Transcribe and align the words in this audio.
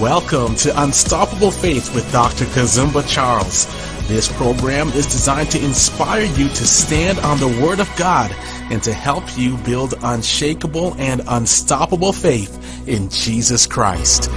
Welcome 0.00 0.56
to 0.56 0.82
Unstoppable 0.82 1.50
Faith 1.50 1.94
with 1.94 2.12
Dr. 2.12 2.44
Kazumba 2.44 3.08
Charles. 3.08 3.64
This 4.06 4.30
program 4.30 4.88
is 4.88 5.06
designed 5.06 5.50
to 5.52 5.64
inspire 5.64 6.24
you 6.24 6.48
to 6.50 6.66
stand 6.66 7.18
on 7.20 7.38
the 7.38 7.48
Word 7.64 7.80
of 7.80 7.90
God 7.96 8.30
and 8.70 8.82
to 8.82 8.92
help 8.92 9.24
you 9.38 9.56
build 9.58 9.94
unshakable 10.02 10.94
and 10.98 11.22
unstoppable 11.28 12.12
faith 12.12 12.86
in 12.86 13.08
Jesus 13.08 13.66
Christ. 13.66 14.30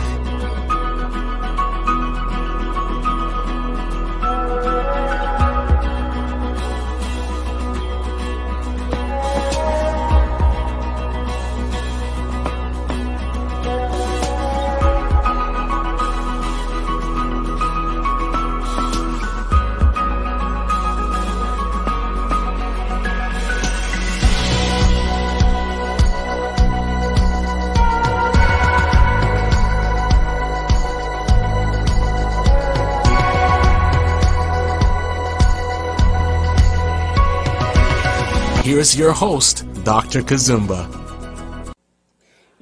Here's 38.69 38.95
your 38.95 39.13
host, 39.13 39.65
Dr. 39.83 40.21
Kazumba. 40.21 40.85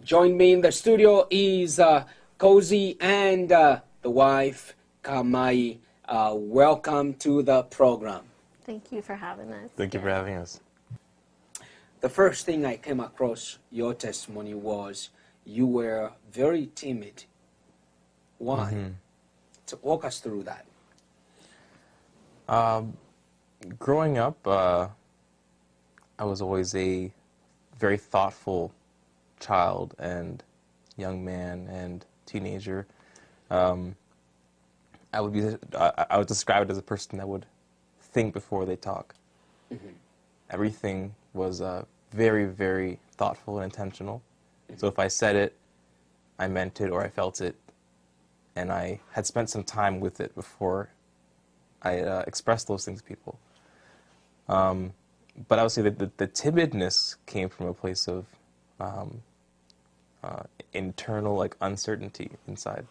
Join 0.05 0.37
me 0.37 0.53
in 0.53 0.61
the 0.61 0.71
studio 0.71 1.27
is 1.29 1.81
uh, 1.81 2.05
Cozy 2.37 2.95
and 3.01 3.51
uh, 3.51 3.81
the 4.03 4.09
wife, 4.09 4.73
Kamai. 5.03 5.79
Uh, 6.07 6.31
welcome 6.33 7.13
to 7.15 7.43
the 7.43 7.63
program. 7.63 8.23
Thank 8.63 8.89
you 8.93 9.01
for 9.01 9.15
having 9.15 9.51
us. 9.51 9.69
Thank 9.75 9.93
you 9.93 9.99
for 9.99 10.07
having 10.07 10.35
us. 10.35 10.61
The 11.99 12.07
first 12.07 12.45
thing 12.45 12.65
I 12.65 12.77
came 12.77 13.01
across 13.01 13.57
your 13.69 13.93
testimony 13.93 14.53
was 14.53 15.09
you 15.43 15.67
were 15.67 16.13
very 16.31 16.69
timid. 16.73 17.25
Why? 18.37 18.71
Mm-hmm. 18.71 18.91
So 19.65 19.77
walk 19.81 20.05
us 20.05 20.21
through 20.21 20.43
that. 20.43 20.65
Um, 22.47 22.95
growing 23.77 24.17
up, 24.17 24.47
uh, 24.47 24.87
I 26.19 26.25
was 26.25 26.41
always 26.41 26.73
a 26.75 27.11
very 27.79 27.97
thoughtful 27.97 28.73
child 29.39 29.93
and 29.99 30.43
young 30.95 31.23
man 31.23 31.67
and 31.67 32.05
teenager. 32.25 32.87
Um, 33.51 33.95
I 35.13 35.21
would 35.21 35.33
be 35.33 35.55
I, 35.77 36.05
I 36.09 36.17
would 36.17 36.27
describe 36.27 36.63
it 36.63 36.71
as 36.71 36.77
a 36.77 36.81
person 36.81 37.17
that 37.19 37.27
would 37.27 37.45
think 38.01 38.33
before 38.33 38.65
they 38.65 38.75
talk. 38.75 39.15
Everything 40.49 41.13
was 41.33 41.61
uh, 41.61 41.85
very 42.11 42.45
very 42.45 42.99
thoughtful 43.11 43.59
and 43.59 43.65
intentional. 43.65 44.21
So 44.75 44.87
if 44.87 44.99
I 44.99 45.07
said 45.07 45.35
it, 45.35 45.55
I 46.39 46.47
meant 46.47 46.81
it 46.81 46.89
or 46.89 47.03
I 47.03 47.09
felt 47.09 47.41
it, 47.41 47.55
and 48.55 48.71
I 48.71 48.99
had 49.11 49.25
spent 49.25 49.49
some 49.49 49.63
time 49.63 49.99
with 49.99 50.19
it 50.19 50.33
before 50.35 50.89
I 51.81 51.99
uh, 51.99 52.23
expressed 52.27 52.67
those 52.67 52.85
things 52.85 53.01
to 53.01 53.07
people. 53.07 53.39
Um, 54.49 54.93
but 55.47 55.59
I 55.59 55.63
would 55.63 55.71
say 55.71 55.81
that 55.83 55.99
the, 55.99 56.11
the 56.17 56.27
timidness 56.27 57.15
came 57.25 57.49
from 57.49 57.67
a 57.67 57.73
place 57.73 58.07
of 58.07 58.25
um, 58.79 59.21
uh, 60.23 60.43
internal 60.73 61.35
like 61.35 61.55
uncertainty 61.61 62.31
inside. 62.47 62.85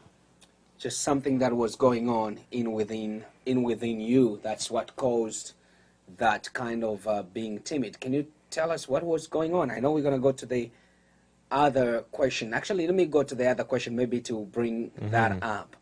Just 0.78 1.02
something 1.02 1.38
that 1.38 1.54
was 1.54 1.74
going 1.74 2.08
on 2.08 2.40
in 2.50 2.72
within 2.72 3.24
in 3.46 3.62
within 3.62 4.00
you. 4.00 4.40
That's 4.42 4.70
what 4.70 4.94
caused 4.96 5.52
that 6.18 6.52
kind 6.52 6.84
of 6.84 7.06
uh, 7.08 7.22
being 7.22 7.60
timid. 7.60 8.00
Can 8.00 8.12
you 8.12 8.26
tell 8.50 8.70
us 8.70 8.86
what 8.86 9.02
was 9.02 9.26
going 9.26 9.54
on? 9.54 9.70
I 9.70 9.80
know 9.80 9.92
we're 9.92 10.02
going 10.02 10.14
to 10.14 10.20
go 10.20 10.32
to 10.32 10.46
the 10.46 10.70
other 11.50 12.02
question. 12.12 12.54
Actually, 12.54 12.86
let 12.86 12.94
me 12.94 13.06
go 13.06 13.22
to 13.22 13.34
the 13.34 13.48
other 13.48 13.64
question, 13.64 13.96
maybe 13.96 14.20
to 14.20 14.44
bring 14.44 14.90
that 15.10 15.42
up. 15.42 15.76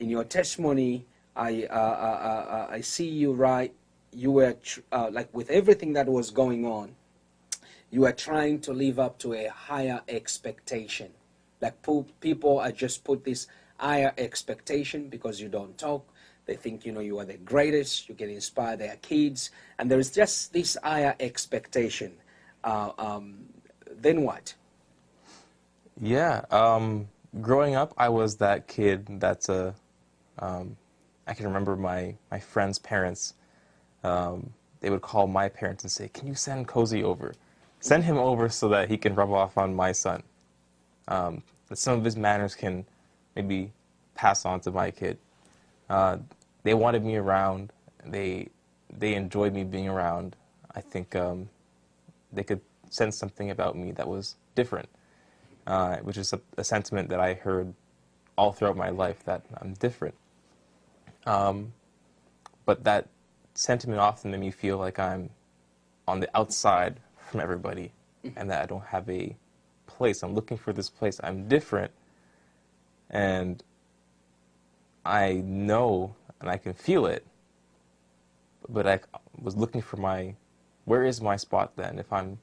In 0.00 0.10
your 0.10 0.24
testimony, 0.24 1.06
I 1.36 1.66
uh, 1.70 1.74
uh, 1.74 1.78
uh, 1.78 2.54
uh, 2.56 2.66
I 2.70 2.80
see 2.82 3.08
you 3.08 3.32
right. 3.32 3.72
You 4.14 4.30
were 4.30 4.56
uh, 4.92 5.10
like 5.12 5.34
with 5.34 5.50
everything 5.50 5.92
that 5.94 6.06
was 6.06 6.30
going 6.30 6.64
on, 6.64 6.94
you 7.90 8.02
were 8.02 8.12
trying 8.12 8.60
to 8.60 8.72
live 8.72 8.98
up 8.98 9.18
to 9.20 9.34
a 9.34 9.48
higher 9.48 10.00
expectation. 10.08 11.10
Like 11.60 11.74
people 12.20 12.58
are 12.60 12.72
just 12.72 13.04
put 13.04 13.24
this 13.24 13.46
higher 13.78 14.12
expectation 14.18 15.08
because 15.08 15.40
you 15.40 15.48
don't 15.48 15.76
talk. 15.76 16.06
They 16.46 16.56
think 16.56 16.84
you 16.84 16.92
know 16.92 17.00
you 17.00 17.18
are 17.18 17.24
the 17.24 17.38
greatest. 17.38 18.08
You 18.08 18.14
can 18.14 18.30
inspire 18.30 18.76
their 18.76 18.96
kids, 18.96 19.50
and 19.78 19.90
there 19.90 19.98
is 19.98 20.10
just 20.10 20.52
this 20.52 20.76
higher 20.82 21.14
expectation. 21.18 22.12
Uh, 22.62 22.90
um, 22.98 23.46
then 23.90 24.22
what? 24.22 24.54
Yeah. 26.00 26.42
Um, 26.50 27.08
growing 27.40 27.74
up, 27.74 27.94
I 27.96 28.08
was 28.08 28.36
that 28.36 28.68
kid 28.68 29.20
that's 29.20 29.48
a. 29.48 29.74
Um, 30.38 30.76
I 31.26 31.32
can 31.32 31.46
remember 31.46 31.76
my, 31.76 32.16
my 32.30 32.38
friends' 32.38 32.78
parents. 32.78 33.34
Um, 34.04 34.52
they 34.80 34.90
would 34.90 35.02
call 35.02 35.26
my 35.26 35.48
parents 35.48 35.82
and 35.82 35.90
say, 35.90 36.08
"Can 36.08 36.28
you 36.28 36.34
send 36.34 36.68
Cozy 36.68 37.02
over? 37.02 37.34
Send 37.80 38.04
him 38.04 38.18
over 38.18 38.48
so 38.48 38.68
that 38.68 38.90
he 38.90 38.96
can 38.98 39.14
rub 39.14 39.30
off 39.32 39.58
on 39.58 39.74
my 39.74 39.92
son. 39.92 40.22
Um, 41.08 41.42
that 41.68 41.78
some 41.78 41.98
of 41.98 42.04
his 42.04 42.16
manners 42.16 42.54
can 42.54 42.86
maybe 43.34 43.72
pass 44.14 44.44
on 44.44 44.60
to 44.60 44.70
my 44.70 44.90
kid." 44.90 45.18
Uh, 45.88 46.18
they 46.62 46.74
wanted 46.74 47.04
me 47.04 47.16
around. 47.16 47.72
They 48.04 48.48
they 48.90 49.14
enjoyed 49.14 49.54
me 49.54 49.64
being 49.64 49.88
around. 49.88 50.36
I 50.74 50.80
think 50.80 51.16
um, 51.16 51.48
they 52.32 52.42
could 52.42 52.60
sense 52.90 53.16
something 53.16 53.50
about 53.50 53.76
me 53.76 53.92
that 53.92 54.08
was 54.08 54.36
different, 54.54 54.88
uh, 55.66 55.96
which 55.98 56.16
is 56.16 56.32
a, 56.32 56.40
a 56.56 56.64
sentiment 56.64 57.08
that 57.08 57.20
I 57.20 57.34
heard 57.34 57.74
all 58.36 58.52
throughout 58.52 58.76
my 58.76 58.90
life 58.90 59.24
that 59.24 59.44
I'm 59.60 59.74
different. 59.74 60.14
Um, 61.26 61.72
but 62.66 62.84
that 62.84 63.08
sentiment 63.54 64.00
often 64.00 64.30
made 64.30 64.40
me 64.40 64.50
feel 64.50 64.78
like 64.78 64.98
I'm 64.98 65.30
on 66.06 66.20
the 66.20 66.28
outside 66.36 67.00
from 67.16 67.40
everybody 67.40 67.92
and 68.36 68.50
that 68.50 68.62
I 68.62 68.66
don't 68.66 68.84
have 68.84 69.08
a 69.08 69.36
place. 69.86 70.22
I'm 70.22 70.34
looking 70.34 70.56
for 70.56 70.72
this 70.72 70.90
place. 70.90 71.20
I'm 71.22 71.48
different. 71.48 71.92
And 73.10 73.62
I 75.04 75.34
know 75.44 76.16
and 76.40 76.50
I 76.50 76.56
can 76.56 76.74
feel 76.74 77.06
it, 77.06 77.24
but 78.68 78.86
I 78.86 79.00
was 79.40 79.56
looking 79.56 79.82
for 79.82 79.96
my, 79.96 80.34
where 80.84 81.04
is 81.04 81.20
my 81.20 81.36
spot 81.36 81.72
then 81.76 81.98
if 81.98 82.12
I'm 82.12 82.38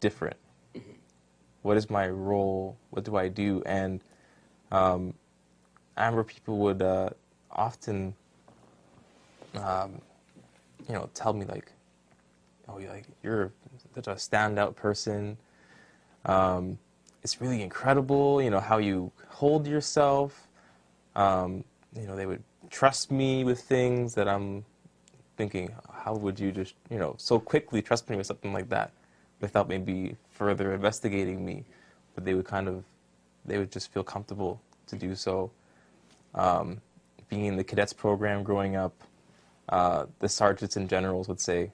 different? 0.00 0.36
What 1.62 1.76
is 1.76 1.90
my 1.90 2.08
role? 2.08 2.76
What 2.90 3.04
do 3.04 3.16
I 3.16 3.28
do? 3.28 3.62
And 3.66 4.02
um, 4.72 5.14
I 5.96 6.06
remember 6.06 6.24
people 6.24 6.58
would 6.58 6.80
uh, 6.80 7.10
often, 7.50 8.14
um, 9.56 10.00
you 10.88 10.94
know, 10.94 11.08
tell 11.14 11.32
me 11.32 11.44
like, 11.44 11.72
"Oh, 12.68 12.78
you're 12.78 12.90
like 12.90 13.06
you're 13.22 13.52
such 13.94 14.06
a 14.06 14.14
standout 14.14 14.76
person. 14.76 15.36
Um, 16.24 16.78
it's 17.22 17.40
really 17.40 17.62
incredible, 17.62 18.40
you 18.42 18.50
know, 18.50 18.60
how 18.60 18.78
you 18.78 19.12
hold 19.28 19.66
yourself." 19.66 20.48
Um, 21.16 21.64
you 21.94 22.06
know, 22.06 22.16
they 22.16 22.26
would 22.26 22.42
trust 22.70 23.10
me 23.10 23.44
with 23.44 23.60
things 23.60 24.14
that 24.14 24.28
I'm 24.28 24.64
thinking, 25.36 25.74
how 25.92 26.14
would 26.14 26.38
you 26.38 26.52
just, 26.52 26.74
you 26.90 26.98
know, 26.98 27.14
so 27.18 27.38
quickly 27.38 27.82
trust 27.82 28.08
me 28.08 28.16
with 28.16 28.26
something 28.26 28.52
like 28.52 28.68
that 28.68 28.92
without 29.40 29.68
maybe 29.68 30.16
further 30.30 30.72
investigating 30.72 31.44
me? 31.44 31.64
But 32.14 32.24
they 32.24 32.34
would 32.34 32.44
kind 32.44 32.68
of, 32.68 32.84
they 33.44 33.58
would 33.58 33.72
just 33.72 33.92
feel 33.92 34.04
comfortable 34.04 34.60
to 34.86 34.96
do 34.96 35.14
so. 35.14 35.50
Um, 36.34 36.80
being 37.28 37.46
in 37.46 37.56
the 37.56 37.64
cadets 37.64 37.92
program 37.92 38.42
growing 38.42 38.76
up, 38.76 38.92
uh, 39.70 40.06
the 40.18 40.28
sergeants 40.28 40.76
and 40.76 40.88
generals 40.88 41.28
would 41.28 41.40
say, 41.40 41.70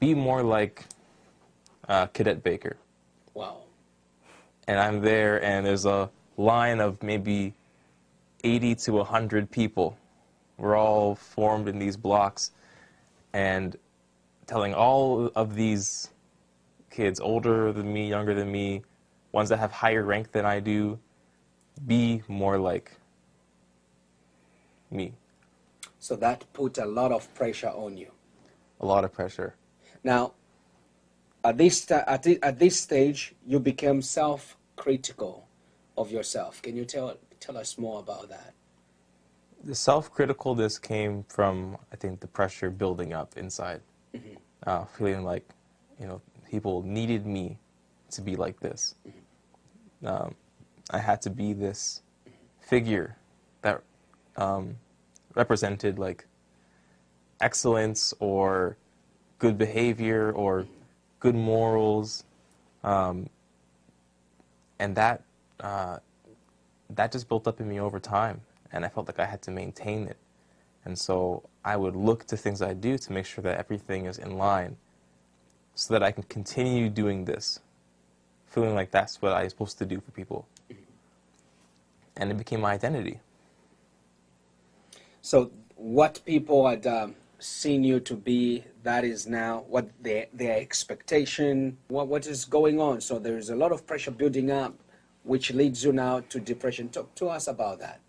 be 0.00 0.14
more 0.14 0.42
like 0.42 0.84
uh, 1.88 2.06
Cadet 2.06 2.42
Baker. 2.42 2.76
Wow. 3.34 3.62
And 4.66 4.78
I'm 4.78 5.00
there, 5.00 5.42
and 5.42 5.64
there's 5.64 5.86
a 5.86 6.10
line 6.36 6.80
of 6.80 7.02
maybe 7.02 7.54
80 8.44 8.74
to 8.74 8.92
100 8.94 9.50
people. 9.50 9.96
We're 10.58 10.76
all 10.76 11.14
formed 11.14 11.68
in 11.68 11.78
these 11.78 11.96
blocks 11.96 12.50
and 13.32 13.76
telling 14.46 14.74
all 14.74 15.30
of 15.34 15.54
these 15.54 16.10
kids, 16.90 17.20
older 17.20 17.72
than 17.72 17.92
me, 17.92 18.08
younger 18.08 18.34
than 18.34 18.50
me, 18.50 18.82
ones 19.30 19.48
that 19.48 19.58
have 19.58 19.72
higher 19.72 20.02
rank 20.02 20.32
than 20.32 20.44
I 20.44 20.60
do, 20.60 20.98
be 21.86 22.22
more 22.28 22.58
like 22.58 22.92
me. 24.90 25.14
So 26.02 26.16
that 26.16 26.52
put 26.52 26.78
a 26.78 26.84
lot 26.84 27.12
of 27.12 27.32
pressure 27.32 27.68
on 27.68 27.96
you. 27.96 28.10
A 28.80 28.86
lot 28.86 29.04
of 29.04 29.12
pressure. 29.12 29.54
Now, 30.02 30.32
at 31.44 31.56
this 31.56 31.88
at, 31.92 32.26
at 32.26 32.58
this 32.58 32.80
stage, 32.80 33.36
you 33.46 33.60
became 33.60 34.02
self-critical 34.02 35.46
of 35.96 36.10
yourself. 36.10 36.60
Can 36.60 36.76
you 36.76 36.84
tell 36.84 37.16
Tell 37.38 37.56
us 37.56 37.76
more 37.76 37.98
about 37.98 38.28
that. 38.28 38.54
The 39.64 39.74
self-criticalness 39.74 40.80
came 40.80 41.24
from, 41.28 41.76
I 41.92 41.96
think, 41.96 42.20
the 42.20 42.28
pressure 42.28 42.70
building 42.70 43.12
up 43.12 43.36
inside, 43.36 43.80
uh, 44.64 44.84
feeling 44.84 45.24
like, 45.24 45.48
you 46.00 46.06
know, 46.06 46.20
people 46.48 46.82
needed 46.82 47.26
me 47.26 47.58
to 48.12 48.22
be 48.22 48.36
like 48.36 48.60
this. 48.60 48.94
Um, 50.04 50.36
I 50.90 50.98
had 50.98 51.20
to 51.22 51.30
be 51.30 51.52
this 51.52 52.02
figure 52.60 53.16
that 53.62 53.82
um, 54.36 54.76
represented 55.34 55.98
like 55.98 56.26
excellence 57.40 58.14
or 58.20 58.76
good 59.38 59.58
behavior 59.58 60.32
or 60.32 60.66
good 61.20 61.34
morals, 61.34 62.24
um, 62.84 63.28
and 64.78 64.96
that 64.96 65.22
uh, 65.60 65.98
that 66.90 67.12
just 67.12 67.28
built 67.28 67.46
up 67.46 67.60
in 67.60 67.68
me 67.68 67.80
over 67.80 67.98
time, 67.98 68.40
and 68.72 68.84
I 68.84 68.88
felt 68.88 69.06
like 69.06 69.18
I 69.18 69.26
had 69.26 69.42
to 69.42 69.50
maintain 69.50 70.06
it, 70.06 70.16
and 70.84 70.98
so 70.98 71.42
I 71.64 71.76
would 71.76 71.96
look 71.96 72.26
to 72.26 72.36
things 72.36 72.62
I 72.62 72.74
do 72.74 72.98
to 72.98 73.12
make 73.12 73.26
sure 73.26 73.42
that 73.42 73.58
everything 73.58 74.06
is 74.06 74.18
in 74.18 74.36
line, 74.38 74.76
so 75.74 75.94
that 75.94 76.02
I 76.02 76.12
can 76.12 76.24
continue 76.24 76.88
doing 76.88 77.24
this, 77.24 77.60
feeling 78.46 78.74
like 78.74 78.90
that's 78.90 79.20
what 79.22 79.32
I'm 79.32 79.48
supposed 79.48 79.78
to 79.78 79.86
do 79.86 80.00
for 80.00 80.10
people, 80.12 80.46
and 82.16 82.30
it 82.30 82.36
became 82.36 82.60
my 82.60 82.72
identity. 82.72 83.20
So, 85.22 85.52
what 85.76 86.20
people 86.24 86.68
had 86.68 86.86
um, 86.86 87.14
seen 87.38 87.84
you 87.84 88.00
to 88.00 88.14
be, 88.14 88.64
that 88.82 89.04
is 89.04 89.26
now 89.26 89.64
what 89.68 89.88
their 90.00 90.26
their 90.32 90.58
expectation. 90.58 91.78
What 91.88 92.08
what 92.08 92.26
is 92.26 92.44
going 92.44 92.80
on? 92.80 93.00
So 93.00 93.18
there 93.18 93.38
is 93.38 93.50
a 93.50 93.56
lot 93.56 93.72
of 93.72 93.86
pressure 93.86 94.10
building 94.10 94.50
up, 94.50 94.74
which 95.22 95.52
leads 95.52 95.84
you 95.84 95.92
now 95.92 96.20
to 96.28 96.40
depression. 96.40 96.88
Talk 96.88 97.14
to 97.16 97.28
us 97.28 97.46
about 97.46 97.78
that. 97.78 98.00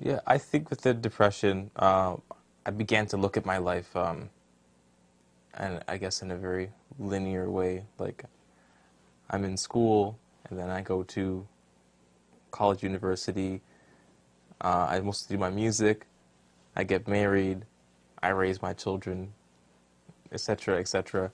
Yeah, 0.00 0.20
I 0.26 0.38
think 0.38 0.70
with 0.70 0.82
the 0.82 0.92
depression, 0.92 1.70
uh, 1.76 2.16
I 2.66 2.70
began 2.70 3.06
to 3.06 3.16
look 3.16 3.36
at 3.36 3.46
my 3.46 3.58
life, 3.58 3.94
um, 3.96 4.28
and 5.54 5.82
I 5.86 5.96
guess 5.98 6.20
in 6.20 6.30
a 6.30 6.36
very 6.36 6.70
linear 6.98 7.48
way. 7.48 7.84
Like, 7.98 8.24
I'm 9.30 9.44
in 9.44 9.56
school, 9.56 10.18
and 10.50 10.58
then 10.58 10.68
I 10.68 10.80
go 10.82 11.04
to 11.04 11.46
college, 12.50 12.82
university. 12.82 13.62
Uh, 14.60 14.86
I 14.90 15.00
mostly 15.00 15.36
do 15.36 15.40
my 15.40 15.50
music. 15.50 16.06
I 16.76 16.84
get 16.84 17.06
married. 17.06 17.64
I 18.22 18.28
raise 18.30 18.62
my 18.62 18.72
children, 18.72 19.32
etc., 20.32 20.78
etc. 20.78 21.30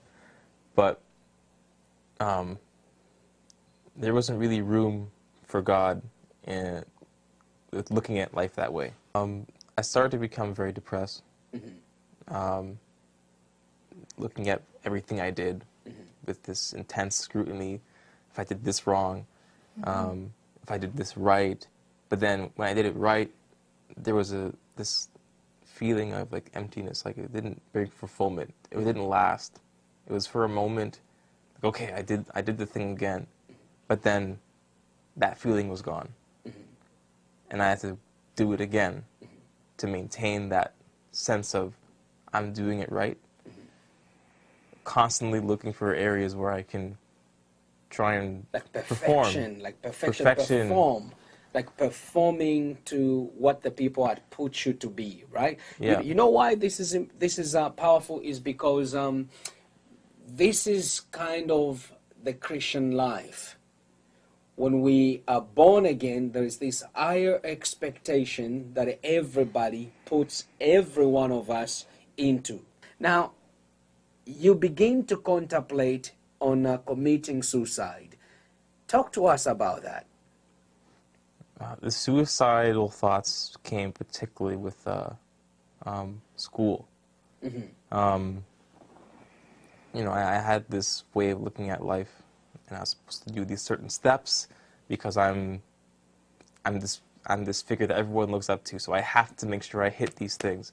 But 0.75 1.01
um, 2.19 2.59
there 3.95 4.13
wasn't 4.13 4.39
really 4.39 4.61
room 4.61 5.11
for 5.45 5.61
God 5.61 6.01
in 6.45 6.83
looking 7.89 8.19
at 8.19 8.33
life 8.33 8.55
that 8.55 8.73
way. 8.73 8.93
Um, 9.15 9.47
I 9.77 9.81
started 9.81 10.11
to 10.11 10.17
become 10.17 10.53
very 10.53 10.71
depressed, 10.71 11.23
um, 12.27 12.79
looking 14.17 14.49
at 14.49 14.61
everything 14.85 15.21
I 15.21 15.31
did 15.31 15.63
with 16.25 16.43
this 16.43 16.73
intense 16.73 17.15
scrutiny. 17.15 17.81
If 18.31 18.39
I 18.39 18.43
did 18.43 18.63
this 18.63 18.85
wrong, 18.87 19.25
um, 19.83 20.33
if 20.63 20.71
I 20.71 20.77
did 20.77 20.95
this 20.95 21.17
right, 21.17 21.65
but 22.11 22.19
then 22.19 22.49
when 22.57 22.67
I 22.67 22.73
did 22.73 22.85
it 22.85 22.95
right, 22.97 23.31
there 23.95 24.13
was 24.15 24.33
a 24.33 24.53
this 24.75 25.07
feeling 25.63 26.11
of 26.11 26.29
like 26.33 26.51
emptiness, 26.53 27.05
like 27.05 27.17
it 27.17 27.31
didn't 27.31 27.61
bring 27.71 27.87
fulfillment. 27.87 28.53
It 28.69 28.83
didn't 28.83 29.07
last. 29.07 29.61
It 30.09 30.11
was 30.11 30.27
for 30.27 30.43
a 30.43 30.49
moment, 30.49 30.99
like 31.55 31.69
okay, 31.73 31.93
I 31.95 32.01
did 32.01 32.25
I 32.35 32.41
did 32.41 32.57
the 32.57 32.65
thing 32.65 32.91
again, 32.91 33.27
but 33.87 34.03
then 34.03 34.39
that 35.15 35.37
feeling 35.37 35.69
was 35.69 35.81
gone 35.81 36.09
mm-hmm. 36.45 36.59
and 37.49 37.63
I 37.63 37.69
had 37.69 37.79
to 37.79 37.97
do 38.35 38.51
it 38.51 38.59
again 38.59 39.03
to 39.77 39.87
maintain 39.87 40.49
that 40.49 40.73
sense 41.13 41.55
of 41.55 41.73
I'm 42.33 42.51
doing 42.51 42.79
it 42.79 42.91
right. 42.91 43.17
Mm-hmm. 43.47 43.61
Constantly 44.83 45.39
looking 45.39 45.71
for 45.71 45.95
areas 45.95 46.35
where 46.35 46.51
I 46.51 46.61
can 46.61 46.97
try 47.89 48.15
and 48.15 48.45
Like 48.53 48.71
perform. 48.73 49.23
perfection, 49.25 49.59
like 49.61 49.81
perfection, 49.81 50.25
Perfection. 50.25 50.67
perform, 50.67 51.11
like 51.53 51.75
performing 51.77 52.77
to 52.85 53.29
what 53.37 53.61
the 53.63 53.71
people 53.71 54.07
had 54.07 54.21
put 54.29 54.65
you 54.65 54.73
to 54.73 54.89
be, 54.89 55.23
right? 55.31 55.59
You- 55.79 55.91
Yeah. 55.91 55.99
You, 56.01 56.15
know 56.15 56.29
why 56.29 56.55
this 56.55 56.79
is 56.79 56.97
this 57.19 57.37
is 57.37 57.55
uh, 57.55 57.69
powerful 57.71 58.19
is 58.21 58.39
because 58.39 58.95
um, 58.95 59.29
this 60.27 60.65
is 60.67 61.01
kind 61.11 61.51
of 61.51 61.91
the 62.23 62.33
Christian 62.33 62.91
life. 62.91 63.57
When 64.55 64.81
we 64.81 65.23
are 65.27 65.41
born 65.41 65.85
again, 65.85 66.31
there 66.33 66.43
is 66.43 66.57
this 66.57 66.83
higher 66.93 67.39
expectation 67.43 68.73
that 68.75 68.99
everybody 69.03 69.91
puts 70.05 70.45
every 70.59 71.05
one 71.05 71.31
of 71.31 71.49
us 71.49 71.85
into. 72.17 72.61
Now, 72.99 73.31
you 74.25 74.53
begin 74.53 75.05
to 75.05 75.17
contemplate 75.17 76.11
on 76.39 76.65
uh, 76.65 76.77
committing 76.77 77.41
suicide. 77.43 78.17
Talk 78.87 79.11
to 79.13 79.25
us 79.25 79.45
about 79.47 79.83
that. 79.83 80.05
Uh, 81.61 81.75
the 81.79 81.91
suicidal 81.91 82.89
thoughts 82.89 83.55
came 83.63 83.91
particularly 83.91 84.57
with 84.57 84.87
uh, 84.87 85.11
um, 85.85 86.21
school. 86.35 86.87
Um, 87.91 88.43
you 89.93 90.03
know, 90.03 90.11
I, 90.11 90.37
I 90.37 90.39
had 90.39 90.65
this 90.69 91.03
way 91.13 91.29
of 91.29 91.41
looking 91.41 91.69
at 91.69 91.85
life, 91.85 92.23
and 92.67 92.77
I 92.77 92.79
was 92.79 92.91
supposed 92.91 93.27
to 93.27 93.33
do 93.33 93.45
these 93.45 93.61
certain 93.61 93.89
steps 93.89 94.47
because 94.87 95.17
I'm, 95.17 95.61
I'm 96.65 96.79
this, 96.79 97.01
I'm 97.27 97.45
this 97.45 97.61
figure 97.61 97.85
that 97.85 97.97
everyone 97.97 98.31
looks 98.31 98.49
up 98.49 98.63
to. 98.65 98.79
So 98.79 98.93
I 98.93 99.01
have 99.01 99.35
to 99.37 99.45
make 99.45 99.61
sure 99.61 99.83
I 99.83 99.89
hit 99.89 100.15
these 100.15 100.37
things. 100.37 100.71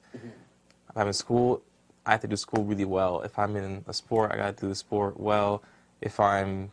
If 0.88 0.96
I'm 0.96 1.08
in 1.08 1.12
school, 1.12 1.60
I 2.06 2.12
have 2.12 2.22
to 2.22 2.28
do 2.28 2.36
school 2.36 2.64
really 2.64 2.86
well. 2.86 3.20
If 3.20 3.38
I'm 3.38 3.56
in 3.56 3.84
a 3.86 3.92
sport, 3.92 4.32
I 4.32 4.36
got 4.36 4.56
to 4.56 4.60
do 4.62 4.68
the 4.68 4.74
sport 4.74 5.20
well. 5.20 5.62
If 6.00 6.18
I'm 6.18 6.70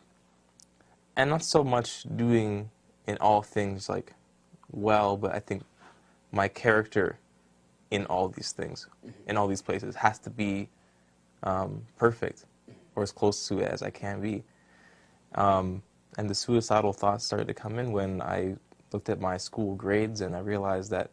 and 1.16 1.30
not 1.30 1.42
so 1.42 1.64
much 1.64 2.04
doing 2.16 2.70
in 3.06 3.16
all 3.18 3.42
things 3.42 3.88
like 3.88 4.14
well, 4.70 5.16
but 5.16 5.32
I 5.34 5.38
think 5.40 5.62
my 6.32 6.48
character 6.48 7.18
in 7.90 8.04
all 8.06 8.28
these 8.28 8.52
things, 8.52 8.88
in 9.26 9.36
all 9.36 9.46
these 9.46 9.62
places, 9.62 9.96
has 9.96 10.18
to 10.20 10.30
be 10.30 10.68
um, 11.42 11.82
perfect 11.98 12.44
or 12.94 13.02
as 13.02 13.12
close 13.12 13.46
to 13.48 13.58
it 13.60 13.68
as 13.70 13.82
I 13.82 13.90
can 13.90 14.20
be. 14.20 14.42
Um, 15.34 15.82
and 16.18 16.28
the 16.28 16.34
suicidal 16.34 16.92
thoughts 16.92 17.24
started 17.24 17.46
to 17.48 17.54
come 17.54 17.78
in 17.78 17.92
when 17.92 18.20
I 18.22 18.56
looked 18.92 19.08
at 19.08 19.20
my 19.20 19.36
school 19.36 19.74
grades 19.74 20.20
and 20.20 20.34
I 20.34 20.40
realized 20.40 20.90
that 20.90 21.10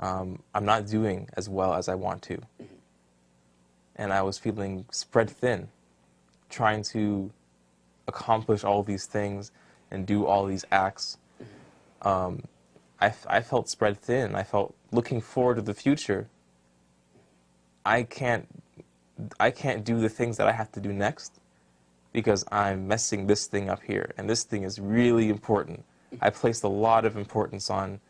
um, 0.00 0.42
I'm 0.54 0.64
not 0.64 0.86
doing 0.86 1.28
as 1.34 1.48
well 1.48 1.74
as 1.74 1.88
I 1.88 1.94
want 1.94 2.22
to. 2.22 2.40
And 3.96 4.12
I 4.12 4.22
was 4.22 4.38
feeling 4.38 4.86
spread 4.90 5.30
thin, 5.30 5.68
trying 6.50 6.82
to 6.84 7.30
accomplish 8.08 8.64
all 8.64 8.82
these 8.82 9.06
things 9.06 9.52
and 9.92 10.06
do 10.06 10.26
all 10.26 10.46
these 10.46 10.64
acts. 10.72 11.18
Um, 12.00 12.44
I, 13.00 13.12
I 13.28 13.40
felt 13.42 13.68
spread 13.68 14.00
thin. 14.00 14.34
I 14.34 14.42
felt 14.42 14.74
looking 14.90 15.20
forward 15.20 15.56
to 15.56 15.62
the 15.62 15.74
future. 15.74 16.28
I 17.84 18.02
can't 18.02 18.48
I 19.38 19.50
can't 19.50 19.84
do 19.84 20.00
the 20.00 20.08
things 20.08 20.36
that 20.38 20.48
I 20.48 20.52
have 20.52 20.72
to 20.72 20.80
do 20.80 20.92
next 20.92 21.38
because 22.12 22.44
I'm 22.50 22.88
messing 22.88 23.26
this 23.26 23.46
thing 23.46 23.68
up 23.68 23.82
here, 23.82 24.12
and 24.16 24.28
this 24.28 24.42
thing 24.42 24.64
is 24.64 24.80
really 24.80 25.28
important. 25.28 25.84
I 26.20 26.30
placed 26.30 26.64
a 26.64 26.68
lot 26.68 27.04
of 27.04 27.16
importance 27.16 27.70
on 27.70 28.00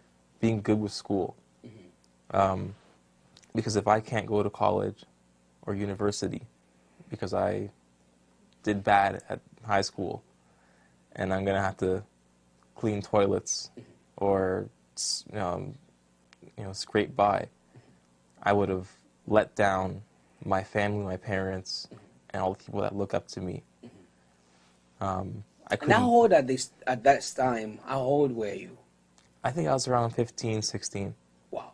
being 0.40 0.62
good 0.62 0.80
with 0.80 0.92
school, 0.92 1.36
um, 2.30 2.74
because 3.54 3.76
if 3.76 3.86
I 3.86 4.00
can't 4.00 4.26
go 4.26 4.42
to 4.42 4.50
college 4.50 5.04
or 5.66 5.74
university 5.74 6.42
because 7.10 7.34
I 7.34 7.70
did 8.62 8.82
bad 8.82 9.22
at 9.28 9.40
high 9.66 9.82
school, 9.82 10.22
and 11.16 11.32
I'm 11.32 11.44
gonna 11.44 11.62
have 11.62 11.76
to 11.78 12.02
clean 12.74 13.02
toilets 13.02 13.70
or 14.16 14.68
um, 15.34 15.74
you 16.56 16.64
know 16.64 16.72
scrape 16.72 17.14
by, 17.16 17.48
I 18.42 18.52
would 18.52 18.68
have 18.68 18.88
let 19.26 19.54
down 19.54 20.02
my 20.44 20.62
family, 20.62 21.04
my 21.04 21.16
parents, 21.16 21.88
and 22.30 22.42
all 22.42 22.54
the 22.54 22.64
people 22.64 22.80
that 22.80 22.94
look 22.96 23.14
up 23.14 23.28
to 23.28 23.40
me. 23.40 23.62
Um, 25.00 25.44
I 25.68 25.74
And 25.74 25.80
couldn't. 25.80 25.94
how 25.94 26.08
old 26.08 26.32
at 26.32 26.46
this 26.46 26.70
at 26.86 27.02
that 27.04 27.32
time? 27.36 27.78
How 27.84 28.00
old 28.00 28.32
were 28.32 28.54
you? 28.54 28.78
I 29.44 29.50
think 29.50 29.68
I 29.68 29.72
was 29.72 29.88
around 29.88 30.10
15, 30.10 30.62
16. 30.62 31.14
Wow. 31.50 31.72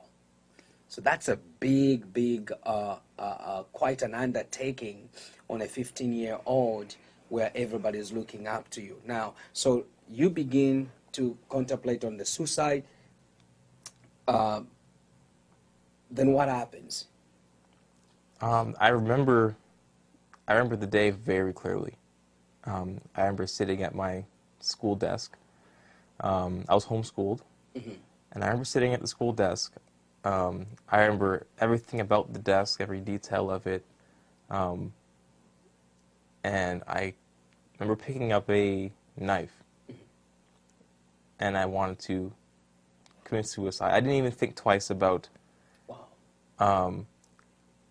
So 0.89 1.01
that's 1.03 1.29
a 1.29 1.37
big, 1.37 2.13
big, 2.15 2.51
uh, 2.65 2.97
uh, 3.19 3.23
uh, 3.23 3.63
quite 3.75 4.01
an 4.03 4.15
undertaking 4.15 5.11
on 5.51 5.61
a 5.61 5.67
15 5.67 6.13
year 6.13 6.39
old 6.47 6.97
where 7.31 7.53
everybody 7.55 7.99
is 7.99 8.13
looking 8.13 8.47
up 8.49 8.71
to 8.71 8.83
you. 8.83 9.01
Now, 9.07 9.35
so 9.53 9.87
you 10.11 10.31
begin 10.31 10.91
to 11.13 11.37
contemplate 11.49 12.05
on 12.05 12.17
the 12.19 12.25
suicide. 12.25 12.85
Uh, 14.29 14.63
then 16.11 16.33
what 16.33 16.49
happens? 16.49 17.09
Um, 18.41 18.77
I 18.81 18.89
remember, 18.91 19.57
I 20.49 20.55
remember 20.55 20.77
the 20.77 20.87
day 20.87 21.11
very 21.11 21.53
clearly. 21.53 21.95
Um, 22.65 23.01
I 23.17 23.23
remember 23.23 23.47
sitting 23.47 23.83
at 23.83 23.95
my 23.95 24.25
school 24.61 24.97
desk 24.97 25.37
Um, 26.21 26.65
I 26.69 26.75
was 26.75 26.87
homeschooled, 26.87 27.41
and 28.33 28.45
I 28.45 28.49
remember 28.49 28.65
sitting 28.65 28.95
at 28.95 29.01
the 29.01 29.07
school 29.09 29.33
desk. 29.33 29.75
Um, 30.25 30.67
I 30.91 31.03
remember 31.03 31.47
everything 31.61 32.01
about 32.01 32.33
the 32.33 32.41
desk, 32.41 32.81
every 32.81 33.01
detail 33.01 33.51
of 33.51 33.67
it. 33.67 33.85
Um, 34.51 34.93
and 36.49 36.83
I 36.89 37.13
remember 37.79 38.03
picking 38.03 38.33
up 38.33 38.49
a 38.49 38.91
knife, 39.19 39.53
and 41.39 41.59
I 41.59 41.67
wanted 41.67 41.99
to 42.01 42.33
commit 43.25 43.47
suicide. 43.47 43.93
I 43.93 44.01
didn't 44.01 44.17
even 44.17 44.33
think 44.33 44.57
twice 44.57 44.89
about 44.89 45.29
Wow. 45.87 46.07
um, 46.59 47.07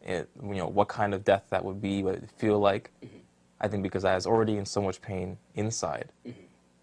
it, 0.02 0.30
you 0.42 0.56
know, 0.56 0.68
what 0.68 0.88
kind 0.88 1.14
of 1.14 1.24
death 1.24 1.46
that 1.50 1.64
would 1.64 1.80
be, 1.82 2.02
what 2.02 2.16
it 2.16 2.22
would 2.22 2.32
feel 2.32 2.60
like. 2.60 2.92
I 3.62 3.68
think 3.68 3.84
because 3.84 4.04
I 4.04 4.16
was 4.16 4.26
already 4.26 4.58
in 4.58 4.66
so 4.66 4.82
much 4.82 5.02
pain 5.02 5.38
inside 5.54 6.12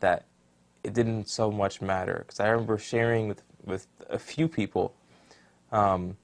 that 0.00 0.26
it 0.84 0.92
didn't 0.92 1.28
so 1.28 1.50
much 1.50 1.80
matter. 1.80 2.24
Because 2.24 2.38
I 2.38 2.48
remember 2.48 2.78
sharing 2.78 3.26
with, 3.26 3.42
with 3.64 3.86
a 4.08 4.18
few 4.18 4.46
people, 4.48 4.94
um, 5.72 6.16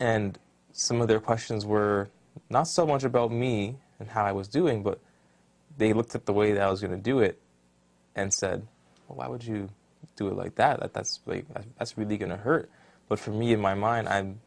and 0.00 0.38
some 0.72 1.00
of 1.02 1.08
their 1.08 1.20
questions 1.20 1.66
were 1.66 2.08
not 2.48 2.64
so 2.64 2.86
much 2.86 3.04
about 3.04 3.30
me 3.30 3.76
and 3.98 4.08
how 4.08 4.24
I 4.24 4.32
was 4.32 4.48
doing, 4.48 4.82
but 4.82 5.00
they 5.76 5.92
looked 5.92 6.14
at 6.14 6.26
the 6.26 6.32
way 6.32 6.52
that 6.52 6.62
I 6.62 6.70
was 6.70 6.80
going 6.80 6.92
to 6.92 7.02
do 7.02 7.20
it 7.20 7.40
and 8.14 8.32
said, 8.32 8.66
well, 9.08 9.18
"Why 9.18 9.28
would 9.28 9.44
you 9.44 9.70
do 10.16 10.28
it 10.28 10.34
like 10.34 10.54
that? 10.56 10.80
That 10.80 10.92
that's 10.92 11.20
like 11.26 11.46
that's 11.78 11.96
really 11.98 12.16
going 12.16 12.30
to 12.30 12.36
hurt." 12.36 12.70
But 13.08 13.18
for 13.18 13.30
me, 13.30 13.52
in 13.52 13.60
my 13.60 13.74
mind, 13.74 14.08
I'm 14.08 14.40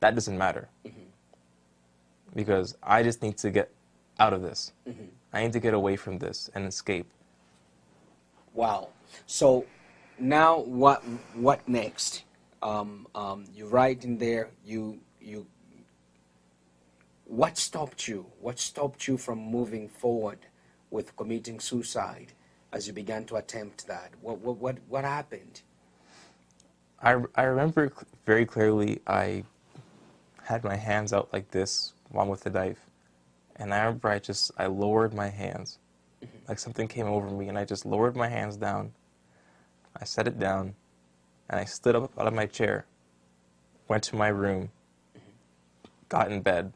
that 0.00 0.14
doesn't 0.14 0.36
matter 0.36 0.68
because 2.34 2.76
I 2.82 3.02
just 3.02 3.22
need 3.22 3.36
to 3.38 3.50
get 3.50 3.70
out 4.18 4.32
of 4.32 4.42
this. 4.42 4.72
I 5.32 5.42
need 5.42 5.52
to 5.52 5.60
get 5.60 5.74
away 5.74 5.96
from 5.96 6.18
this 6.18 6.50
and 6.54 6.66
escape. 6.66 7.10
Wow. 8.54 8.88
So 9.26 9.66
now 10.18 10.60
what 10.60 11.02
what 11.34 11.66
next? 11.68 12.24
Um, 12.62 13.06
um, 13.14 13.44
you 13.54 13.66
write 13.66 14.04
in 14.04 14.18
there 14.18 14.50
you 14.64 15.00
you 15.20 15.46
what 17.30 17.56
stopped 17.56 18.08
you? 18.08 18.26
What 18.40 18.58
stopped 18.58 19.06
you 19.06 19.16
from 19.16 19.38
moving 19.38 19.88
forward 19.88 20.40
with 20.90 21.14
committing 21.14 21.60
suicide 21.60 22.32
as 22.72 22.88
you 22.88 22.92
began 22.92 23.24
to 23.26 23.36
attempt 23.36 23.86
that? 23.86 24.10
What 24.20 24.40
what 24.40 24.56
what, 24.56 24.78
what 24.88 25.04
happened? 25.04 25.62
I, 27.00 27.22
I 27.36 27.44
remember 27.44 27.92
very 28.26 28.44
clearly 28.44 29.00
I 29.06 29.44
had 30.42 30.64
my 30.64 30.74
hands 30.74 31.12
out 31.12 31.32
like 31.32 31.50
this, 31.52 31.94
one 32.10 32.28
with 32.28 32.40
the 32.40 32.50
knife, 32.50 32.90
and 33.56 33.72
I 33.72 33.84
remember 33.84 34.08
I 34.08 34.18
just 34.18 34.50
I 34.58 34.66
lowered 34.66 35.14
my 35.14 35.28
hands, 35.28 35.78
mm-hmm. 36.22 36.36
like 36.48 36.58
something 36.58 36.88
came 36.88 37.06
over 37.06 37.30
me, 37.30 37.48
and 37.48 37.56
I 37.56 37.64
just 37.64 37.86
lowered 37.86 38.16
my 38.16 38.28
hands 38.28 38.56
down. 38.56 38.92
I 39.96 40.04
set 40.04 40.26
it 40.26 40.40
down, 40.40 40.74
and 41.48 41.60
I 41.60 41.64
stood 41.64 41.94
up 41.94 42.10
out 42.18 42.26
of 42.26 42.34
my 42.34 42.46
chair, 42.46 42.86
went 43.86 44.02
to 44.04 44.16
my 44.16 44.28
room, 44.28 44.70
mm-hmm. 45.16 45.30
got 46.08 46.32
in 46.32 46.42
bed, 46.42 46.72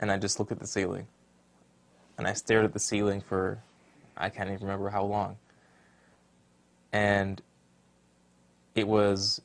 and 0.00 0.10
I 0.10 0.16
just 0.16 0.38
looked 0.38 0.50
at 0.50 0.58
the 0.58 0.66
ceiling, 0.66 1.06
and 2.18 2.26
I 2.26 2.32
stared 2.32 2.64
at 2.64 2.72
the 2.72 2.80
ceiling 2.80 3.20
for 3.20 3.62
I 4.16 4.30
can't 4.30 4.48
even 4.50 4.62
remember 4.62 4.88
how 4.88 5.04
long, 5.04 5.36
and 6.92 7.40
it 8.74 8.88
was 8.88 9.40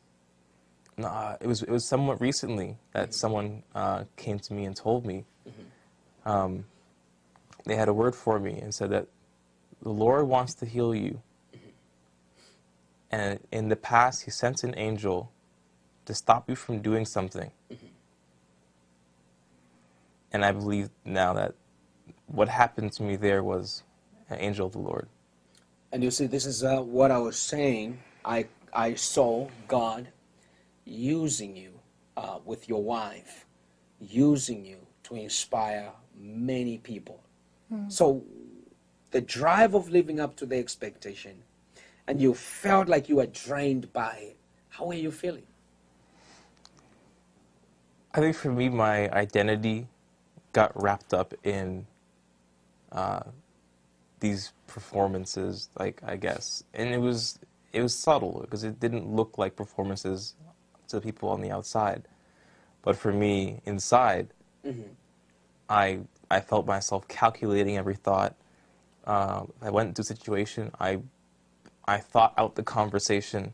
uh, 1.03 1.35
it 1.41 1.47
was 1.47 1.61
it 1.61 1.69
was 1.69 1.85
somewhat 1.85 2.21
recently 2.21 2.77
that 2.93 3.13
someone 3.13 3.63
uh, 3.75 4.05
came 4.15 4.39
to 4.39 4.53
me 4.53 4.65
and 4.65 4.75
told 4.75 5.05
me 5.05 5.25
um, 6.25 6.65
they 7.65 7.75
had 7.75 7.89
a 7.89 7.93
word 7.93 8.15
for 8.15 8.39
me 8.39 8.57
and 8.59 8.73
said 8.73 8.89
that 8.91 9.07
the 9.81 9.89
Lord 9.89 10.27
wants 10.27 10.53
to 10.55 10.65
heal 10.65 10.95
you, 10.95 11.21
and 13.11 13.39
in 13.51 13.67
the 13.69 13.75
past 13.75 14.23
He 14.23 14.31
sent 14.31 14.63
an 14.63 14.73
angel 14.77 15.31
to 16.05 16.13
stop 16.13 16.49
you 16.49 16.55
from 16.55 16.81
doing 16.81 17.05
something, 17.05 17.51
and 20.35 20.43
I 20.43 20.51
believe 20.51 20.89
now 21.05 21.31
that 21.33 21.55
what 22.27 22.49
happened 22.49 22.91
to 22.93 23.03
me 23.03 23.15
there 23.15 23.41
was 23.41 23.83
an 24.29 24.37
angel 24.41 24.67
of 24.67 24.73
the 24.73 24.79
Lord. 24.79 25.07
And 25.93 26.03
you 26.03 26.11
see, 26.11 26.27
this 26.27 26.45
is 26.45 26.61
uh, 26.61 26.81
what 26.81 27.09
I 27.09 27.19
was 27.19 27.37
saying. 27.37 27.99
I 28.25 28.47
I 28.73 28.95
saw 28.95 29.47
God 29.69 30.09
using 30.83 31.55
you 31.55 31.79
uh, 32.17 32.39
with 32.43 32.67
your 32.67 32.83
wife, 32.83 33.45
using 34.01 34.65
you 34.65 34.79
to 35.03 35.15
inspire 35.15 35.91
many 36.17 36.77
people. 36.79 37.21
So 37.87 38.23
the 39.11 39.21
drive 39.21 39.73
of 39.73 39.89
living 39.89 40.19
up 40.19 40.35
to 40.37 40.45
the 40.45 40.57
expectation, 40.57 41.43
and 42.07 42.21
you 42.21 42.33
felt 42.33 42.87
like 42.87 43.09
you 43.09 43.17
were 43.17 43.25
drained 43.25 43.91
by 43.91 44.15
it. 44.29 44.37
How 44.69 44.89
are 44.89 44.93
you 45.05 45.11
feeling? 45.11 45.47
I 48.13 48.19
think 48.21 48.35
for 48.35 48.51
me, 48.51 48.69
my 48.69 49.09
identity 49.11 49.87
got 50.55 50.71
wrapped 50.81 51.13
up 51.13 51.33
in 51.43 51.85
uh, 52.93 53.23
these 54.21 54.53
performances, 54.67 55.69
like 55.77 56.01
I 56.05 56.15
guess, 56.15 56.63
and 56.73 56.93
it 56.93 56.99
was 57.01 57.39
it 57.73 57.81
was 57.81 57.93
subtle 57.93 58.39
because 58.39 58.63
it 58.63 58.79
didn't 58.79 59.05
look 59.13 59.37
like 59.37 59.57
performances 59.57 60.33
to 60.87 61.01
people 61.01 61.27
on 61.27 61.41
the 61.41 61.51
outside, 61.51 62.07
but 62.83 62.95
for 62.95 63.11
me 63.11 63.59
inside, 63.65 64.29
I 65.69 65.99
I 66.31 66.39
felt 66.39 66.65
myself 66.65 67.05
calculating 67.09 67.77
every 67.77 67.95
thought. 67.95 68.35
Uh, 69.05 69.43
I 69.61 69.69
went 69.71 69.89
into 69.89 70.03
a 70.03 70.05
situation, 70.05 70.71
I 70.79 70.99
I 71.85 71.97
thought 71.97 72.33
out 72.37 72.55
the 72.55 72.63
conversation 72.63 73.53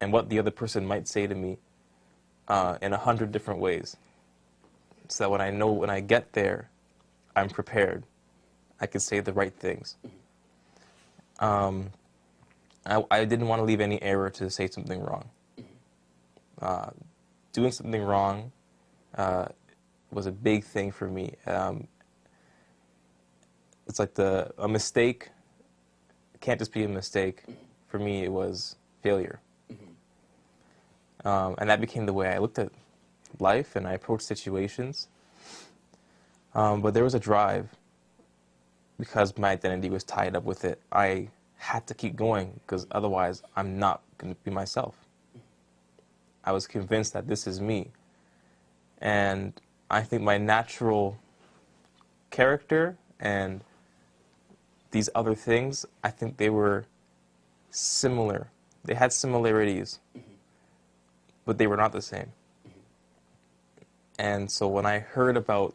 and 0.00 0.12
what 0.12 0.28
the 0.30 0.38
other 0.38 0.52
person 0.52 0.86
might 0.86 1.08
say 1.08 1.26
to 1.26 1.34
me 1.34 1.58
uh, 2.48 2.78
in 2.80 2.92
a 2.92 2.98
hundred 2.98 3.32
different 3.32 3.60
ways. 3.60 3.96
So 5.12 5.24
that 5.24 5.30
when 5.30 5.42
I 5.42 5.50
know 5.50 5.70
when 5.70 5.90
I 5.90 6.00
get 6.00 6.32
there, 6.32 6.70
I'm 7.36 7.50
prepared. 7.50 8.04
I 8.80 8.86
can 8.86 8.98
say 8.98 9.20
the 9.20 9.34
right 9.34 9.54
things. 9.54 9.96
Um, 11.38 11.90
I, 12.86 13.04
I 13.10 13.24
didn't 13.26 13.46
want 13.46 13.60
to 13.60 13.64
leave 13.64 13.82
any 13.82 14.02
error 14.02 14.30
to 14.30 14.48
say 14.48 14.68
something 14.68 15.02
wrong. 15.02 15.28
Uh, 16.62 16.90
doing 17.52 17.72
something 17.72 18.02
wrong 18.02 18.52
uh, 19.14 19.48
was 20.10 20.24
a 20.24 20.32
big 20.32 20.64
thing 20.64 20.90
for 20.90 21.08
me. 21.08 21.34
Um, 21.46 21.88
it's 23.86 23.98
like 23.98 24.14
the 24.14 24.50
a 24.56 24.66
mistake 24.66 25.28
can't 26.40 26.58
just 26.58 26.72
be 26.72 26.84
a 26.84 26.88
mistake. 26.88 27.44
For 27.88 27.98
me, 27.98 28.24
it 28.24 28.32
was 28.32 28.76
failure. 29.02 29.40
Um, 31.22 31.54
and 31.58 31.68
that 31.68 31.82
became 31.82 32.06
the 32.06 32.14
way 32.14 32.28
I 32.28 32.38
looked 32.38 32.58
at 32.58 32.72
life 33.40 33.76
and 33.76 33.86
I 33.86 33.92
approached 33.92 34.24
situations. 34.24 35.08
Um, 36.54 36.82
but 36.82 36.94
there 36.94 37.04
was 37.04 37.14
a 37.14 37.20
drive 37.20 37.68
because 38.98 39.36
my 39.38 39.50
identity 39.50 39.90
was 39.90 40.04
tied 40.04 40.36
up 40.36 40.44
with 40.44 40.64
it. 40.64 40.80
I 40.92 41.28
had 41.56 41.86
to 41.86 41.94
keep 41.94 42.16
going 42.16 42.60
because 42.66 42.86
otherwise 42.90 43.42
I'm 43.56 43.78
not 43.78 44.02
going 44.18 44.34
to 44.34 44.40
be 44.42 44.50
myself. 44.50 44.96
I 46.44 46.52
was 46.52 46.66
convinced 46.66 47.12
that 47.12 47.26
this 47.28 47.46
is 47.46 47.60
me. 47.60 47.90
And 49.00 49.52
I 49.90 50.02
think 50.02 50.22
my 50.22 50.38
natural 50.38 51.18
character 52.30 52.96
and 53.20 53.62
these 54.90 55.08
other 55.14 55.34
things, 55.34 55.86
I 56.04 56.10
think 56.10 56.36
they 56.36 56.50
were 56.50 56.86
similar. 57.70 58.48
They 58.84 58.94
had 58.94 59.12
similarities, 59.12 60.00
but 61.44 61.58
they 61.58 61.66
were 61.66 61.76
not 61.76 61.92
the 61.92 62.02
same. 62.02 62.32
And 64.22 64.48
so 64.48 64.68
when 64.68 64.86
I 64.86 65.00
heard 65.00 65.36
about 65.36 65.74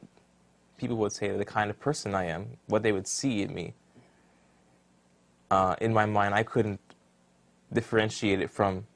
people 0.78 0.96
would 0.96 1.12
say 1.12 1.36
the 1.36 1.44
kind 1.44 1.70
of 1.70 1.78
person 1.82 2.16
I 2.16 2.28
am, 2.28 2.48
what 2.68 2.82
they 2.82 2.94
would 2.94 3.06
see 3.06 3.42
in 3.42 3.54
me, 3.54 3.74
uh, 5.52 5.76
in 5.82 5.94
my 5.94 6.06
mind, 6.06 6.34
I 6.34 6.44
couldn't 6.44 6.80
differentiate 7.74 8.40
it 8.40 8.50
from 8.50 8.88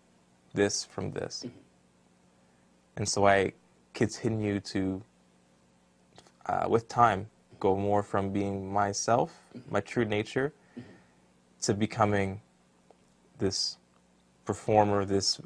this 0.53 0.85
from 0.85 1.11
this. 1.11 1.45
And 2.95 3.09
so 3.09 3.27
I 3.27 3.51
continue 3.93 4.61
to, 4.61 5.03
uh, 6.45 6.67
with 6.69 6.87
time, 6.87 7.29
go 7.59 7.75
more 7.75 8.03
from 8.03 8.31
being 8.31 8.71
myself, 8.71 9.37
my 9.69 9.81
true 9.81 10.05
nature, 10.05 10.53
to 11.63 11.73
becoming 11.73 12.39
this 13.37 13.77
performer, 14.45 15.03
this 15.03 15.41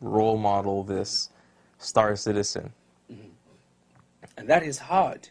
role 0.00 0.38
model, 0.38 0.84
this 0.84 1.30
star 1.78 2.14
citizen. 2.14 2.72
And 4.36 4.48
that 4.48 4.62
is 4.62 4.78
hard. 4.78 5.28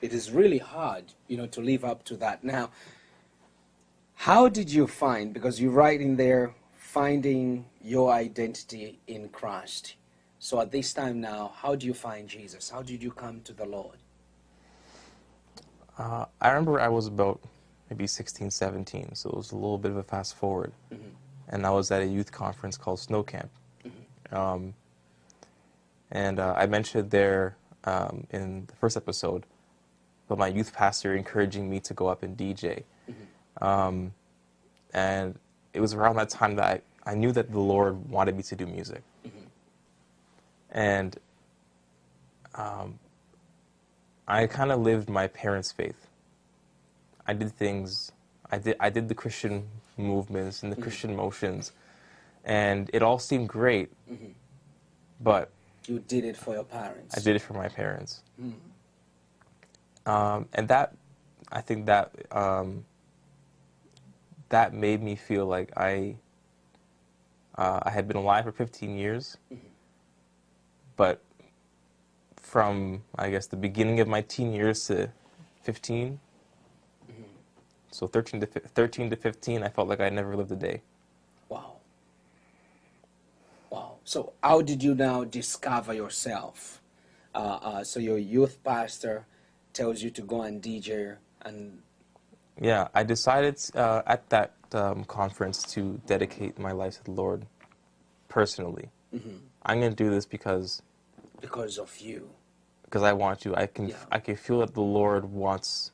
It 0.00 0.12
is 0.12 0.30
really 0.30 0.58
hard, 0.58 1.04
you 1.28 1.36
know, 1.36 1.46
to 1.48 1.60
live 1.60 1.84
up 1.84 2.04
to 2.04 2.16
that. 2.16 2.42
Now, 2.42 2.70
how 4.14 4.48
did 4.48 4.70
you 4.70 4.86
find, 4.86 5.32
because 5.32 5.60
you 5.60 5.70
write 5.70 6.00
in 6.00 6.16
there, 6.16 6.54
finding 6.90 7.64
your 7.80 8.12
identity 8.12 8.98
in 9.06 9.28
Christ. 9.28 9.94
So 10.40 10.60
at 10.60 10.72
this 10.72 10.92
time 10.92 11.20
now, 11.20 11.52
how 11.54 11.76
do 11.76 11.86
you 11.86 11.94
find 11.94 12.28
Jesus? 12.28 12.68
How 12.68 12.82
did 12.82 13.00
you 13.00 13.12
come 13.12 13.42
to 13.42 13.52
the 13.52 13.64
Lord? 13.64 13.98
Uh, 15.96 16.24
I 16.40 16.48
remember 16.48 16.80
I 16.80 16.88
was 16.88 17.06
about 17.06 17.40
maybe 17.88 18.08
16, 18.08 18.50
17. 18.50 19.14
So 19.14 19.30
it 19.30 19.36
was 19.36 19.52
a 19.52 19.54
little 19.54 19.78
bit 19.78 19.92
of 19.92 19.98
a 19.98 20.02
fast 20.02 20.34
forward. 20.34 20.72
Mm-hmm. 20.92 21.10
And 21.50 21.64
I 21.64 21.70
was 21.70 21.92
at 21.92 22.02
a 22.02 22.06
youth 22.06 22.32
conference 22.32 22.76
called 22.76 22.98
Snow 22.98 23.22
Camp. 23.22 23.50
Mm-hmm. 23.84 24.34
Um, 24.36 24.74
and 26.10 26.40
uh, 26.40 26.54
I 26.56 26.66
mentioned 26.66 27.12
there 27.12 27.56
um, 27.84 28.26
in 28.30 28.66
the 28.66 28.74
first 28.76 28.96
episode 28.96 29.44
but 30.30 30.38
my 30.38 30.46
youth 30.46 30.72
pastor 30.72 31.16
encouraging 31.16 31.68
me 31.68 31.80
to 31.80 31.92
go 31.92 32.06
up 32.06 32.22
and 32.22 32.36
DJ. 32.36 32.84
Mm-hmm. 33.10 33.64
Um, 33.64 34.14
and 34.94 35.36
it 35.74 35.80
was 35.80 35.92
around 35.92 36.14
that 36.16 36.30
time 36.30 36.54
that 36.54 36.82
I, 37.04 37.10
I 37.10 37.14
knew 37.16 37.32
that 37.32 37.50
the 37.50 37.58
Lord 37.58 38.08
wanted 38.08 38.36
me 38.36 38.44
to 38.44 38.54
do 38.54 38.64
music. 38.64 39.02
And 40.70 41.18
um, 42.54 43.00
I 44.28 44.46
kind 44.46 44.70
of 44.70 44.78
lived 44.78 45.08
my 45.08 45.26
parents' 45.26 45.72
faith. 45.72 46.06
I 47.26 47.32
did 47.32 47.50
things, 47.50 48.12
I 48.52 48.58
did, 48.58 48.76
I 48.78 48.88
did 48.88 49.08
the 49.08 49.16
Christian 49.16 49.66
movements 49.96 50.62
and 50.62 50.70
the 50.70 50.80
Christian 50.80 51.16
motions, 51.16 51.72
and 52.44 52.88
it 52.92 53.02
all 53.02 53.18
seemed 53.18 53.48
great. 53.48 53.90
But 55.20 55.50
You 55.86 55.98
did 56.00 56.24
it 56.24 56.36
for 56.36 56.54
your 56.54 56.64
parents. 56.64 57.16
I 57.16 57.20
did 57.20 57.36
it 57.36 57.40
for 57.40 57.54
my 57.54 57.68
parents. 57.68 58.22
Um, 60.06 60.48
and 60.52 60.68
that, 60.68 60.94
I 61.52 61.60
think 61.60 61.86
that 61.86 62.12
um, 62.32 62.84
that 64.48 64.74
made 64.74 65.02
me 65.02 65.16
feel 65.16 65.46
like 65.46 65.72
I 65.76 66.16
uh, 67.56 67.80
I 67.82 67.90
had 67.90 68.08
been 68.08 68.16
alive 68.16 68.44
for 68.44 68.52
15 68.52 68.96
years, 68.96 69.36
but 70.96 71.22
from 72.36 73.02
I 73.16 73.30
guess 73.30 73.46
the 73.46 73.56
beginning 73.56 74.00
of 74.00 74.08
my 74.08 74.22
teen 74.22 74.52
years 74.52 74.86
to 74.86 75.10
15, 75.62 76.18
so 77.90 78.06
13 78.06 78.40
to 78.40 78.46
13 78.46 79.10
to 79.10 79.16
15, 79.16 79.62
I 79.62 79.68
felt 79.68 79.88
like 79.88 80.00
I 80.00 80.08
never 80.08 80.36
lived 80.36 80.52
a 80.52 80.56
day. 80.56 80.82
Wow. 81.48 81.74
Wow. 83.70 83.89
So, 84.04 84.32
how 84.42 84.62
did 84.62 84.82
you 84.82 84.94
now 84.94 85.24
discover 85.24 85.92
yourself? 85.94 86.80
Uh, 87.34 87.38
uh, 87.38 87.84
so, 87.84 88.00
your 88.00 88.18
youth 88.18 88.62
pastor 88.64 89.26
tells 89.72 90.02
you 90.02 90.10
to 90.10 90.22
go 90.22 90.42
and 90.42 90.62
DJ, 90.62 91.16
and 91.42 91.82
Yeah, 92.60 92.88
I 92.94 93.04
decided 93.04 93.58
uh, 93.74 94.02
at 94.06 94.28
that 94.30 94.52
um, 94.72 95.04
conference 95.04 95.62
to 95.74 96.00
dedicate 96.06 96.58
my 96.58 96.72
life 96.72 96.96
to 96.98 97.04
the 97.04 97.12
Lord 97.12 97.46
personally. 98.28 98.90
I'm 99.62 99.80
going 99.80 99.92
to 99.92 100.04
do 100.04 100.10
this 100.10 100.26
because 100.26 100.82
because 101.40 101.78
of 101.78 101.98
you. 102.00 102.30
because 102.84 103.02
I 103.02 103.12
want 103.12 103.40
to. 103.40 103.54
I 103.56 103.66
can 103.66 103.88
Yeah. 103.88 103.96
I 104.10 104.18
can 104.18 104.36
feel 104.36 104.60
that 104.60 104.74
the 104.74 104.82
Lord 104.82 105.24
wants 105.26 105.92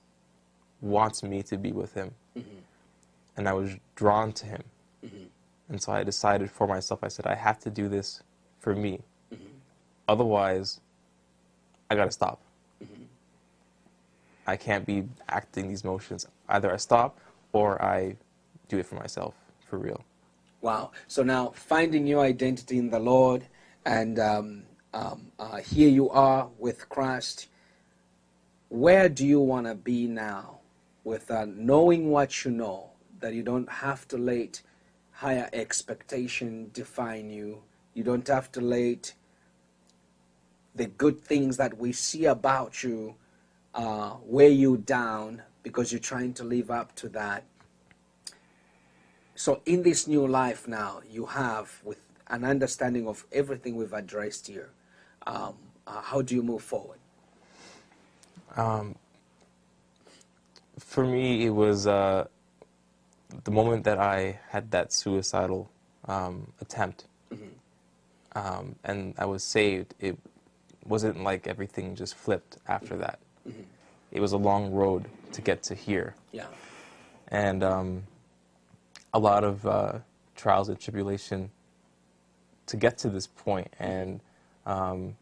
wants 0.80 1.22
me 1.22 1.42
to 1.44 1.56
be 1.58 1.72
with 1.72 1.94
Him, 1.94 2.14
and 3.36 3.48
I 3.48 3.52
was 3.52 3.76
drawn 3.94 4.32
to 4.32 4.46
Him, 4.46 4.62
and 5.68 5.80
so 5.80 5.92
I 5.92 6.04
decided 6.04 6.50
for 6.50 6.66
myself. 6.66 7.00
I 7.02 7.08
said 7.08 7.26
I 7.26 7.34
have 7.34 7.58
to 7.60 7.70
do 7.70 7.88
this 7.88 8.22
for 8.58 8.74
me, 8.74 9.00
otherwise, 10.08 10.80
I 11.90 11.94
got 11.94 12.06
to 12.06 12.10
stop. 12.10 12.40
I 14.46 14.56
can't 14.56 14.86
be 14.86 15.04
acting 15.28 15.68
these 15.68 15.84
motions. 15.84 16.26
Either 16.48 16.72
I 16.72 16.76
stop 16.76 17.18
or 17.52 17.82
I 17.82 18.16
do 18.68 18.78
it 18.78 18.86
for 18.86 18.94
myself, 18.94 19.34
for 19.68 19.78
real. 19.78 20.04
Wow. 20.60 20.92
So 21.08 21.22
now 21.22 21.52
finding 21.54 22.06
your 22.06 22.20
identity 22.24 22.78
in 22.78 22.90
the 22.90 22.98
Lord, 22.98 23.46
and 23.84 24.18
um, 24.18 24.62
um, 24.94 25.26
uh, 25.38 25.58
here 25.58 25.88
you 25.88 26.10
are 26.10 26.48
with 26.58 26.88
Christ. 26.88 27.48
Where 28.68 29.08
do 29.08 29.26
you 29.26 29.40
want 29.40 29.66
to 29.66 29.74
be 29.74 30.06
now 30.06 30.58
with 31.04 31.30
uh, 31.30 31.46
knowing 31.48 32.10
what 32.10 32.44
you 32.44 32.50
know, 32.50 32.90
that 33.20 33.32
you 33.32 33.42
don't 33.42 33.70
have 33.70 34.08
to 34.08 34.18
let 34.18 34.60
higher 35.16 35.48
expectation 35.52 36.70
define 36.72 37.30
you? 37.30 37.62
You 37.94 38.04
don't 38.04 38.26
have 38.28 38.52
to 38.52 38.60
let 38.60 39.14
the 40.74 40.86
good 40.86 41.20
things 41.20 41.56
that 41.56 41.78
we 41.78 41.92
see 41.92 42.26
about 42.26 42.82
you 42.82 43.16
uh, 43.74 44.14
weigh 44.24 44.52
you 44.52 44.76
down 44.76 45.42
because 45.62 45.92
you're 45.92 46.00
trying 46.00 46.34
to 46.34 46.44
live 46.44 46.70
up 46.70 46.94
to 46.96 47.08
that 47.10 47.44
so 49.36 49.60
in 49.66 49.82
this 49.82 50.08
new 50.08 50.26
life 50.26 50.66
now, 50.66 51.02
you 51.08 51.26
have 51.26 51.80
with 51.84 52.00
an 52.28 52.42
understanding 52.42 53.06
of 53.06 53.26
everything 53.30 53.76
we've 53.76 53.92
addressed 53.92 54.46
here. 54.46 54.70
Um, 55.26 55.54
uh, 55.86 56.00
how 56.00 56.22
do 56.22 56.34
you 56.34 56.42
move 56.42 56.62
forward? 56.62 56.98
For 60.78 61.04
me, 61.04 61.44
it 61.44 61.50
was 61.50 61.86
uh, 61.86 62.28
the 63.44 63.50
moment 63.50 63.84
that 63.84 63.98
I 63.98 64.40
had 64.50 64.70
that 64.70 64.92
suicidal 64.92 65.70
um, 66.06 66.52
attempt, 66.60 67.06
um, 68.34 68.76
and 68.84 69.14
I 69.18 69.24
was 69.24 69.42
saved. 69.42 69.94
It 69.98 70.18
wasn't 70.84 71.22
like 71.22 71.46
everything 71.46 71.94
just 71.96 72.14
flipped 72.14 72.58
after 72.68 72.96
that. 72.98 73.18
It 74.12 74.20
was 74.20 74.32
a 74.32 74.36
long 74.36 74.72
road 74.72 75.06
to 75.32 75.42
get 75.42 75.62
to 75.64 75.74
here, 75.74 76.14
Yeah. 76.32 76.46
and 77.28 77.62
um, 77.64 78.04
a 79.12 79.18
lot 79.18 79.44
of 79.44 79.66
uh, 79.66 79.98
trials 80.36 80.68
and 80.68 80.78
tribulation 80.78 81.50
to 82.66 82.76
get 82.76 82.98
to 82.98 83.08
this 83.10 83.26
point, 83.26 83.68
and 83.78 84.20
um, 84.64 85.16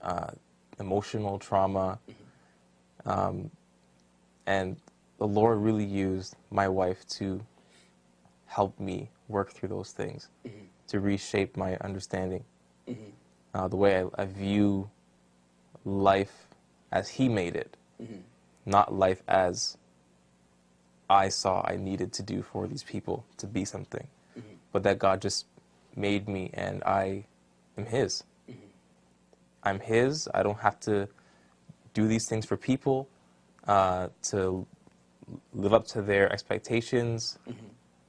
uh, 0.00 0.30
emotional 0.78 1.38
trauma. 1.38 1.98
Um, 3.04 3.50
and 4.46 4.76
the 5.22 5.28
Lord 5.28 5.58
really 5.58 5.84
used 5.84 6.34
my 6.50 6.66
wife 6.66 7.06
to 7.06 7.46
help 8.46 8.80
me 8.80 9.08
work 9.28 9.52
through 9.52 9.68
those 9.68 9.92
things, 9.92 10.28
mm-hmm. 10.44 10.64
to 10.88 10.98
reshape 10.98 11.56
my 11.56 11.76
understanding, 11.76 12.42
mm-hmm. 12.88 13.10
uh, 13.54 13.68
the 13.68 13.76
way 13.76 14.02
I, 14.02 14.22
I 14.22 14.24
view 14.24 14.90
life 15.84 16.48
as 16.90 17.08
He 17.08 17.28
made 17.28 17.54
it, 17.54 17.76
mm-hmm. 18.02 18.16
not 18.66 18.92
life 18.92 19.22
as 19.28 19.78
I 21.08 21.28
saw 21.28 21.64
I 21.68 21.76
needed 21.76 22.12
to 22.14 22.24
do 22.24 22.42
for 22.42 22.66
these 22.66 22.82
people 22.82 23.24
to 23.36 23.46
be 23.46 23.64
something, 23.64 24.08
but 24.72 24.82
that 24.82 24.98
God 24.98 25.22
just 25.22 25.46
made 25.94 26.28
me 26.28 26.50
and 26.52 26.82
I 26.82 27.26
am 27.78 27.86
His. 27.86 28.24
I'm 29.62 29.78
His. 29.78 30.28
I 30.34 30.42
don't 30.42 30.58
have 30.58 30.80
to 30.80 31.08
do 31.94 32.08
these 32.08 32.28
things 32.28 32.44
for 32.44 32.56
people 32.56 33.08
uh, 33.68 34.08
to 34.30 34.66
live 35.54 35.72
up 35.72 35.86
to 35.88 36.02
their 36.02 36.32
expectations 36.32 37.38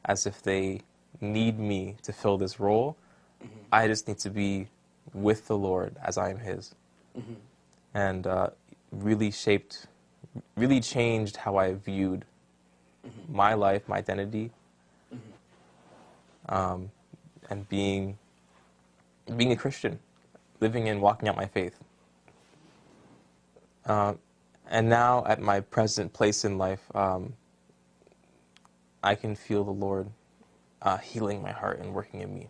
as 0.05 0.25
if 0.25 0.41
they 0.41 0.81
need 1.21 1.59
me 1.59 1.95
to 2.03 2.11
fill 2.13 2.37
this 2.37 2.59
role. 2.59 2.97
I 3.71 3.87
just 3.87 4.07
need 4.07 4.19
to 4.19 4.29
be 4.29 4.67
with 5.13 5.47
the 5.47 5.57
Lord 5.57 5.95
as 6.03 6.17
I 6.17 6.29
am 6.29 6.39
His. 6.39 6.75
And 7.93 8.27
uh, 8.27 8.49
really 8.91 9.31
shaped, 9.31 9.87
really 10.55 10.79
changed 10.79 11.37
how 11.37 11.57
I 11.57 11.73
viewed 11.73 12.25
my 13.29 13.53
life, 13.53 13.87
my 13.87 13.97
identity, 13.97 14.51
um, 16.49 16.91
and 17.49 17.67
being 17.69 18.17
being 19.37 19.51
a 19.51 19.55
Christian, 19.55 19.99
living 20.59 20.89
and 20.89 21.01
walking 21.01 21.29
out 21.29 21.35
my 21.35 21.45
faith. 21.45 21.75
Uh, 23.85 24.13
and 24.69 24.89
now, 24.89 25.25
at 25.27 25.41
my 25.41 25.61
present 25.61 26.13
place 26.13 26.45
in 26.45 26.57
life, 26.57 26.83
um, 26.95 27.33
I 29.03 29.15
can 29.15 29.35
feel 29.35 29.63
the 29.63 29.71
Lord 29.71 30.09
uh, 30.81 30.97
healing 30.97 31.41
my 31.41 31.51
heart 31.51 31.79
and 31.79 31.93
working 31.93 32.21
in 32.21 32.33
me. 32.33 32.49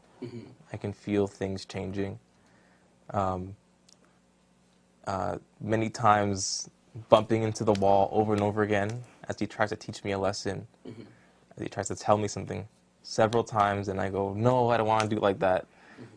I 0.73 0.77
can 0.77 0.93
feel 0.93 1.27
things 1.27 1.65
changing. 1.65 2.19
Um, 3.11 3.55
uh, 5.07 5.37
many 5.61 5.89
times, 5.89 6.69
bumping 7.09 7.43
into 7.43 7.63
the 7.63 7.73
wall 7.73 8.09
over 8.11 8.33
and 8.33 8.41
over 8.41 8.63
again 8.63 9.03
as 9.29 9.39
He 9.39 9.47
tries 9.47 9.69
to 9.69 9.75
teach 9.75 10.03
me 10.03 10.11
a 10.11 10.19
lesson, 10.19 10.67
as 11.57 11.63
He 11.63 11.69
tries 11.69 11.87
to 11.89 11.95
tell 11.95 12.17
me 12.17 12.27
something 12.27 12.67
several 13.03 13.43
times, 13.43 13.89
and 13.89 14.01
I 14.01 14.09
go, 14.09 14.33
No, 14.33 14.69
I 14.69 14.77
don't 14.77 14.87
want 14.87 15.03
to 15.03 15.09
do 15.09 15.17
it 15.17 15.23
like 15.23 15.39
that. 15.39 15.67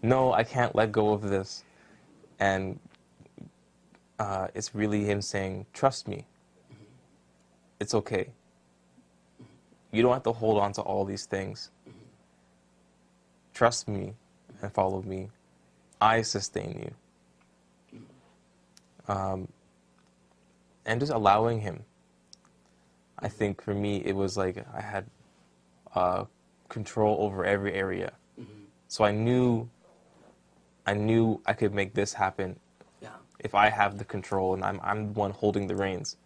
No, 0.02 0.32
I 0.32 0.44
can't 0.44 0.74
let 0.76 0.92
go 0.92 1.12
of 1.12 1.22
this. 1.22 1.64
And 2.40 2.78
uh, 4.18 4.48
it's 4.54 4.74
really 4.74 5.04
him 5.04 5.20
saying, 5.20 5.66
"Trust 5.72 6.08
me. 6.08 6.26
It's 7.78 7.94
okay. 7.94 8.30
You 9.92 10.02
don't 10.02 10.12
have 10.12 10.22
to 10.24 10.32
hold 10.32 10.58
on 10.58 10.72
to 10.72 10.82
all 10.82 11.04
these 11.04 11.26
things. 11.26 11.70
Trust 13.54 13.88
me 13.88 14.14
and 14.62 14.72
follow 14.72 15.02
me. 15.02 15.30
I 16.00 16.22
sustain 16.22 16.92
you." 17.90 18.00
Um, 19.08 19.48
and 20.84 21.00
just 21.00 21.12
allowing 21.12 21.60
him. 21.60 21.84
I 23.18 23.28
think 23.28 23.62
for 23.62 23.74
me, 23.74 24.02
it 24.04 24.14
was 24.14 24.36
like 24.36 24.64
I 24.74 24.80
had 24.80 25.06
uh, 25.94 26.24
control 26.68 27.16
over 27.20 27.44
every 27.44 27.72
area, 27.72 28.12
so 28.88 29.04
I 29.04 29.12
knew. 29.12 29.68
I 30.88 30.94
knew 30.94 31.40
I 31.44 31.52
could 31.52 31.74
make 31.74 31.94
this 31.94 32.12
happen. 32.12 32.60
If 33.38 33.54
I 33.54 33.68
have 33.70 33.98
the 33.98 34.04
control 34.04 34.54
and 34.54 34.64
I'm 34.64 34.80
I'm 34.82 35.06
the 35.08 35.12
one 35.12 35.30
holding 35.32 35.66
the 35.66 35.76
reins. 35.76 36.16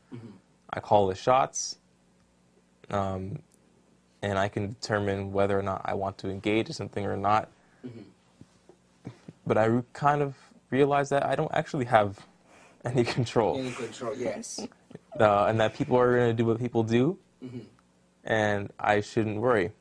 I 0.73 0.81
call 0.81 1.07
the 1.09 1.15
shots. 1.15 1.79
um, 2.91 3.39
and 4.23 4.39
I 4.39 4.49
can 4.49 4.69
determine 4.69 5.33
whether 5.33 5.59
or 5.59 5.63
not 5.63 5.81
I 5.85 5.95
want 5.95 6.19
to 6.19 6.29
engage 6.29 6.67
in 6.69 6.75
something 6.75 7.07
or 7.07 7.17
not. 7.17 7.49
But 9.47 9.57
I 9.59 9.65
re- 9.65 9.83
kind 9.95 10.21
of 10.23 10.37
realize 10.71 11.09
that 11.09 11.25
I 11.25 11.35
don't 11.35 11.51
actually 11.55 11.87
have 11.87 12.19
any 12.85 13.03
control, 13.05 13.57
Any 13.59 13.73
control? 13.73 14.15
Yes. 14.17 14.61
uh, 15.19 15.47
and 15.47 15.59
that 15.61 15.75
people 15.75 15.97
are 15.97 16.15
going 16.17 16.29
to 16.31 16.35
do 16.35 16.45
what 16.45 16.59
people 16.59 16.83
do, 16.83 17.19
and 18.25 18.71
I 18.79 19.01
shouldn't 19.01 19.39
worry. 19.41 19.73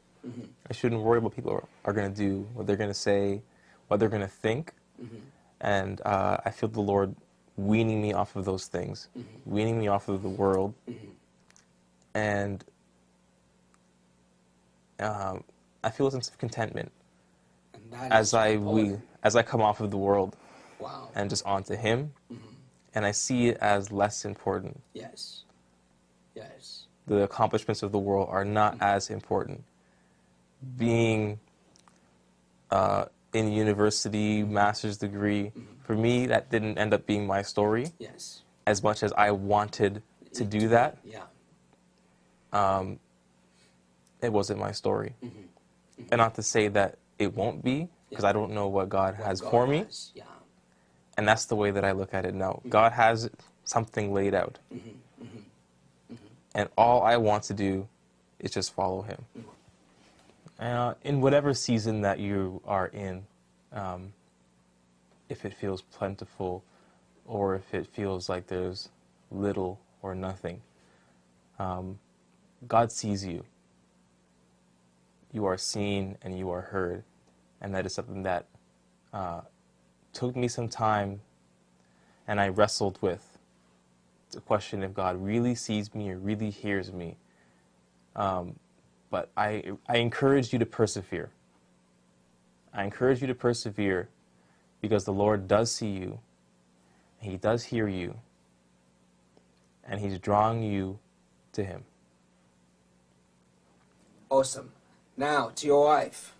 I 0.69 0.73
shouldn't 0.73 1.01
worry 1.01 1.19
what 1.19 1.35
people 1.35 1.51
are, 1.51 1.63
are 1.85 1.93
going 1.93 2.13
to 2.13 2.15
do, 2.17 2.47
what 2.53 2.65
they're 2.67 2.75
going 2.77 2.89
to 2.89 2.93
say, 3.09 3.41
what 3.87 3.99
they're 3.99 4.09
going 4.09 4.21
to 4.21 4.27
think, 4.27 4.73
and 5.61 6.01
uh, 6.05 6.37
I 6.45 6.51
feel 6.51 6.69
the 6.69 6.81
Lord 6.81 7.15
weaning 7.57 8.01
me 8.01 8.13
off 8.13 8.35
of 8.35 8.45
those 8.45 8.67
things, 8.67 9.09
weaning 9.45 9.77
me 9.79 9.87
off 9.87 10.07
of 10.07 10.21
the 10.23 10.29
world, 10.29 10.73
and 12.13 12.63
um, 14.99 15.43
I 15.83 15.89
feel 15.89 16.07
a 16.07 16.11
sense 16.11 16.29
of 16.29 16.37
contentment 16.37 16.91
as 17.93 18.33
I 18.33 18.57
we 18.57 18.97
as 19.23 19.35
I 19.35 19.41
come 19.43 19.61
off 19.61 19.79
of 19.81 19.91
the 19.91 19.97
world 19.97 20.35
Wow. 20.79 21.09
and 21.13 21.29
just 21.29 21.45
onto 21.45 21.75
Him, 21.75 22.13
and 22.95 23.05
I 23.05 23.11
see 23.11 23.47
it 23.49 23.57
as 23.59 23.91
less 23.91 24.23
important. 24.23 24.81
Yes. 24.93 25.43
Yes. 26.35 26.85
The 27.07 27.23
accomplishments 27.23 27.83
of 27.83 27.91
the 27.91 27.99
world 27.99 28.29
are 28.31 28.45
not 28.45 28.77
as 28.79 29.09
important. 29.09 29.63
Being 30.77 31.39
uh, 32.71 33.05
in 33.33 33.51
university, 33.51 34.43
master's 34.43 34.97
degree, 34.97 35.45
mm-hmm. 35.45 35.61
for 35.83 35.95
me, 35.95 36.25
that 36.27 36.49
didn't 36.49 36.77
end 36.77 36.93
up 36.93 37.05
being 37.05 37.27
my 37.27 37.41
story 37.41 37.91
Yes. 37.99 38.41
as 38.65 38.81
much 38.83 39.03
as 39.03 39.13
I 39.13 39.31
wanted 39.31 40.01
to 40.33 40.43
do 40.43 40.69
that. 40.69 40.97
Yeah. 41.03 41.23
Um, 42.51 42.99
it 44.21 44.33
wasn't 44.33 44.59
my 44.59 44.71
story, 44.71 45.13
mm-hmm. 45.23 45.39
Mm-hmm. 45.39 46.03
and 46.11 46.19
not 46.19 46.35
to 46.35 46.43
say 46.43 46.67
that 46.69 46.97
it 47.19 47.35
won't 47.35 47.63
be, 47.63 47.89
because 48.09 48.25
I 48.25 48.31
don't 48.33 48.51
know 48.51 48.67
what 48.67 48.89
God 48.89 49.17
What 49.17 49.27
has 49.27 49.41
God 49.41 49.51
for 49.51 49.67
me. 49.67 49.79
has, 49.79 50.11
Yeah. 50.15 50.23
And 51.17 51.27
that's 51.27 51.45
the 51.45 51.55
way 51.55 51.69
that 51.71 51.83
I 51.83 51.91
look 51.91 52.13
at 52.13 52.25
it 52.25 52.33
now. 52.33 52.61
God 52.69 52.93
has 52.93 53.29
something 53.65 54.13
laid 54.13 54.33
out. 54.33 54.57
And 56.55 56.69
all 56.77 57.03
I 57.03 57.17
want 57.17 57.43
to 57.43 57.53
do 57.53 57.87
is 58.39 58.51
just 58.51 58.73
follow 58.73 59.01
Him. 59.03 59.25
Uh, 60.59 60.93
in 61.03 61.21
whatever 61.21 61.53
season 61.53 62.01
that 62.01 62.19
you 62.19 62.61
are 62.65 62.87
in, 62.87 63.25
um, 63.71 64.11
if 65.29 65.45
it 65.45 65.53
feels 65.53 65.81
plentiful 65.81 66.63
or 67.25 67.55
if 67.55 67.73
it 67.73 67.87
feels 67.87 68.27
like 68.27 68.47
there's 68.47 68.89
little 69.31 69.79
or 70.01 70.13
nothing, 70.13 70.61
um, 71.59 71.97
God 72.67 72.91
sees 72.91 73.25
you. 73.25 73.45
You 75.31 75.45
are 75.45 75.57
seen 75.57 76.17
and 76.21 76.37
you 76.37 76.49
are 76.49 76.61
heard. 76.61 77.03
And 77.61 77.73
that 77.73 77.85
is 77.85 77.93
something 77.93 78.23
that 78.23 78.47
uh, 79.13 79.41
took 80.11 80.35
me 80.35 80.47
some 80.47 80.67
time 80.67 81.21
and 82.27 82.39
I 82.39 82.49
wrestled 82.49 82.99
with 83.01 83.39
the 84.31 84.41
question 84.41 84.83
if 84.83 84.93
God 84.93 85.23
really 85.23 85.55
sees 85.55 85.95
me 85.95 86.11
or 86.11 86.17
really 86.17 86.51
hears 86.51 86.91
me. 86.93 87.17
Um, 88.15 88.59
but 89.09 89.31
I, 89.35 89.63
I 89.87 89.97
encourage 89.97 90.53
you 90.53 90.59
to 90.59 90.65
persevere. 90.65 91.29
I 92.73 92.83
encourage 92.83 93.21
you 93.21 93.27
to 93.27 93.35
persevere 93.35 94.09
because 94.81 95.05
the 95.05 95.13
Lord 95.13 95.47
does 95.47 95.71
see 95.71 95.89
you, 95.89 96.19
He 97.19 97.37
does 97.37 97.63
hear 97.65 97.87
you, 97.87 98.15
and 99.83 99.99
He's 99.99 100.19
drawing 100.19 100.63
you 100.63 100.99
to 101.53 101.63
Him. 101.63 101.83
Awesome. 104.29 104.71
Now 105.17 105.49
to 105.55 105.67
your 105.67 105.85
wife. 105.85 106.35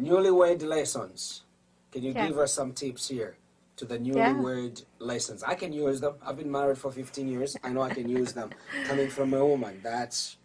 Newlywed 0.00 0.62
lessons. 0.62 1.42
Can 1.90 2.02
you 2.02 2.12
Yeah. 2.12 2.28
give 2.28 2.38
us 2.38 2.52
some 2.52 2.72
tips 2.72 3.08
here 3.08 3.36
to 3.76 3.84
the 3.84 3.98
newlywed 3.98 4.84
lessons? 4.98 5.42
I 5.42 5.54
can 5.54 5.72
use 5.72 6.00
them. 6.00 6.14
I've 6.22 6.36
been 6.36 6.50
married 6.50 6.78
for 6.78 6.90
15 6.92 7.28
years. 7.28 7.56
I 7.62 7.70
know 7.72 7.82
I 7.82 7.92
can 7.94 8.08
use 8.08 8.32
them. 8.32 8.50
Coming 8.86 9.08
from 9.08 9.34
a 9.34 9.44
woman, 9.44 9.80
that's 9.82 10.36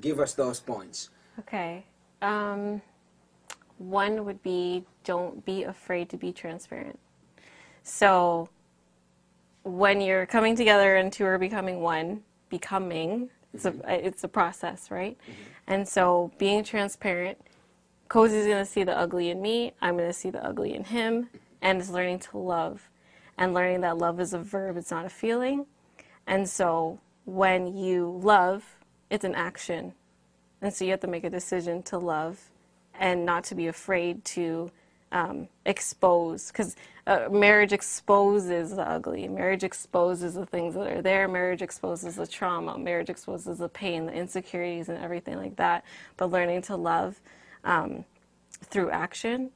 give 0.00 0.20
us 0.20 0.34
those 0.34 0.60
points. 0.60 1.10
Okay. 1.38 1.84
Um, 2.22 2.82
one 3.78 4.24
would 4.24 4.42
be 4.42 4.84
don't 5.04 5.44
be 5.44 5.64
afraid 5.64 6.10
to 6.10 6.16
be 6.16 6.32
transparent. 6.32 6.98
So, 7.82 8.48
when 9.62 10.00
you're 10.00 10.26
coming 10.26 10.54
together 10.54 10.96
and 10.96 11.12
two 11.12 11.24
are 11.24 11.38
becoming 11.38 11.80
one, 11.80 12.22
becoming, 12.50 13.30
it's 13.54 13.64
a, 13.64 13.74
it's 13.86 14.24
a 14.24 14.28
process, 14.28 14.90
right? 14.90 15.16
And 15.66 15.88
so, 15.88 16.30
being 16.38 16.62
transparent, 16.62 17.38
Cozy's 18.08 18.46
going 18.46 18.64
to 18.64 18.70
see 18.70 18.84
the 18.84 18.96
ugly 18.96 19.30
in 19.30 19.40
me, 19.40 19.72
I'm 19.80 19.96
going 19.96 20.08
to 20.08 20.12
see 20.12 20.30
the 20.30 20.44
ugly 20.44 20.74
in 20.74 20.84
him, 20.84 21.28
and 21.62 21.80
it's 21.80 21.90
learning 21.90 22.18
to 22.20 22.38
love. 22.38 22.88
And 23.38 23.54
learning 23.54 23.80
that 23.80 23.96
love 23.96 24.20
is 24.20 24.34
a 24.34 24.38
verb, 24.38 24.76
it's 24.76 24.90
not 24.90 25.06
a 25.06 25.10
feeling. 25.10 25.66
And 26.26 26.48
so, 26.48 26.98
when 27.24 27.76
you 27.76 28.20
love, 28.22 28.76
it's 29.10 29.24
an 29.24 29.34
action. 29.34 29.92
And 30.62 30.72
so 30.72 30.84
you 30.84 30.92
have 30.92 31.00
to 31.00 31.06
make 31.06 31.24
a 31.24 31.30
decision 31.30 31.82
to 31.84 31.98
love 31.98 32.50
and 32.98 33.24
not 33.24 33.44
to 33.44 33.54
be 33.54 33.66
afraid 33.66 34.24
to 34.26 34.70
um, 35.12 35.48
expose. 35.64 36.48
Because 36.48 36.76
uh, 37.06 37.28
marriage 37.30 37.72
exposes 37.72 38.76
the 38.76 38.88
ugly. 38.88 39.26
Marriage 39.26 39.64
exposes 39.64 40.34
the 40.34 40.46
things 40.46 40.74
that 40.74 40.86
are 40.86 41.02
there. 41.02 41.26
Marriage 41.28 41.62
exposes 41.62 42.16
the 42.16 42.26
trauma. 42.26 42.78
Marriage 42.78 43.10
exposes 43.10 43.58
the 43.58 43.68
pain, 43.68 44.06
the 44.06 44.12
insecurities, 44.12 44.88
and 44.88 44.98
everything 44.98 45.36
like 45.36 45.56
that. 45.56 45.84
But 46.16 46.30
learning 46.30 46.62
to 46.62 46.76
love 46.76 47.20
um, 47.64 48.04
through 48.62 48.90
action. 48.90 49.50